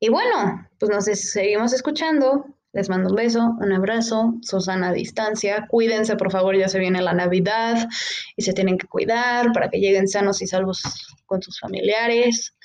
y 0.00 0.08
bueno, 0.08 0.68
pues 0.78 0.90
nos 0.90 1.04
seguimos 1.04 1.72
escuchando. 1.72 2.46
Les 2.74 2.88
mando 2.88 3.10
un 3.10 3.14
beso, 3.14 3.56
un 3.60 3.72
abrazo, 3.72 4.34
Susana 4.42 4.88
a 4.88 4.92
distancia. 4.92 5.66
Cuídense, 5.68 6.16
por 6.16 6.32
favor, 6.32 6.56
ya 6.56 6.68
se 6.68 6.80
viene 6.80 7.00
la 7.00 7.12
Navidad 7.12 7.88
y 8.36 8.42
se 8.42 8.52
tienen 8.52 8.78
que 8.78 8.88
cuidar 8.88 9.52
para 9.52 9.70
que 9.70 9.78
lleguen 9.78 10.08
sanos 10.08 10.42
y 10.42 10.48
salvos 10.48 10.82
con 11.24 11.40
sus 11.40 11.60
familiares. 11.60 12.56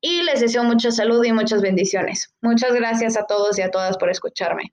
Y 0.00 0.22
les 0.22 0.40
deseo 0.40 0.64
mucha 0.64 0.90
salud 0.90 1.22
y 1.22 1.32
muchas 1.32 1.60
bendiciones. 1.60 2.34
Muchas 2.40 2.72
gracias 2.72 3.18
a 3.18 3.26
todos 3.26 3.58
y 3.58 3.62
a 3.62 3.70
todas 3.70 3.98
por 3.98 4.08
escucharme. 4.08 4.72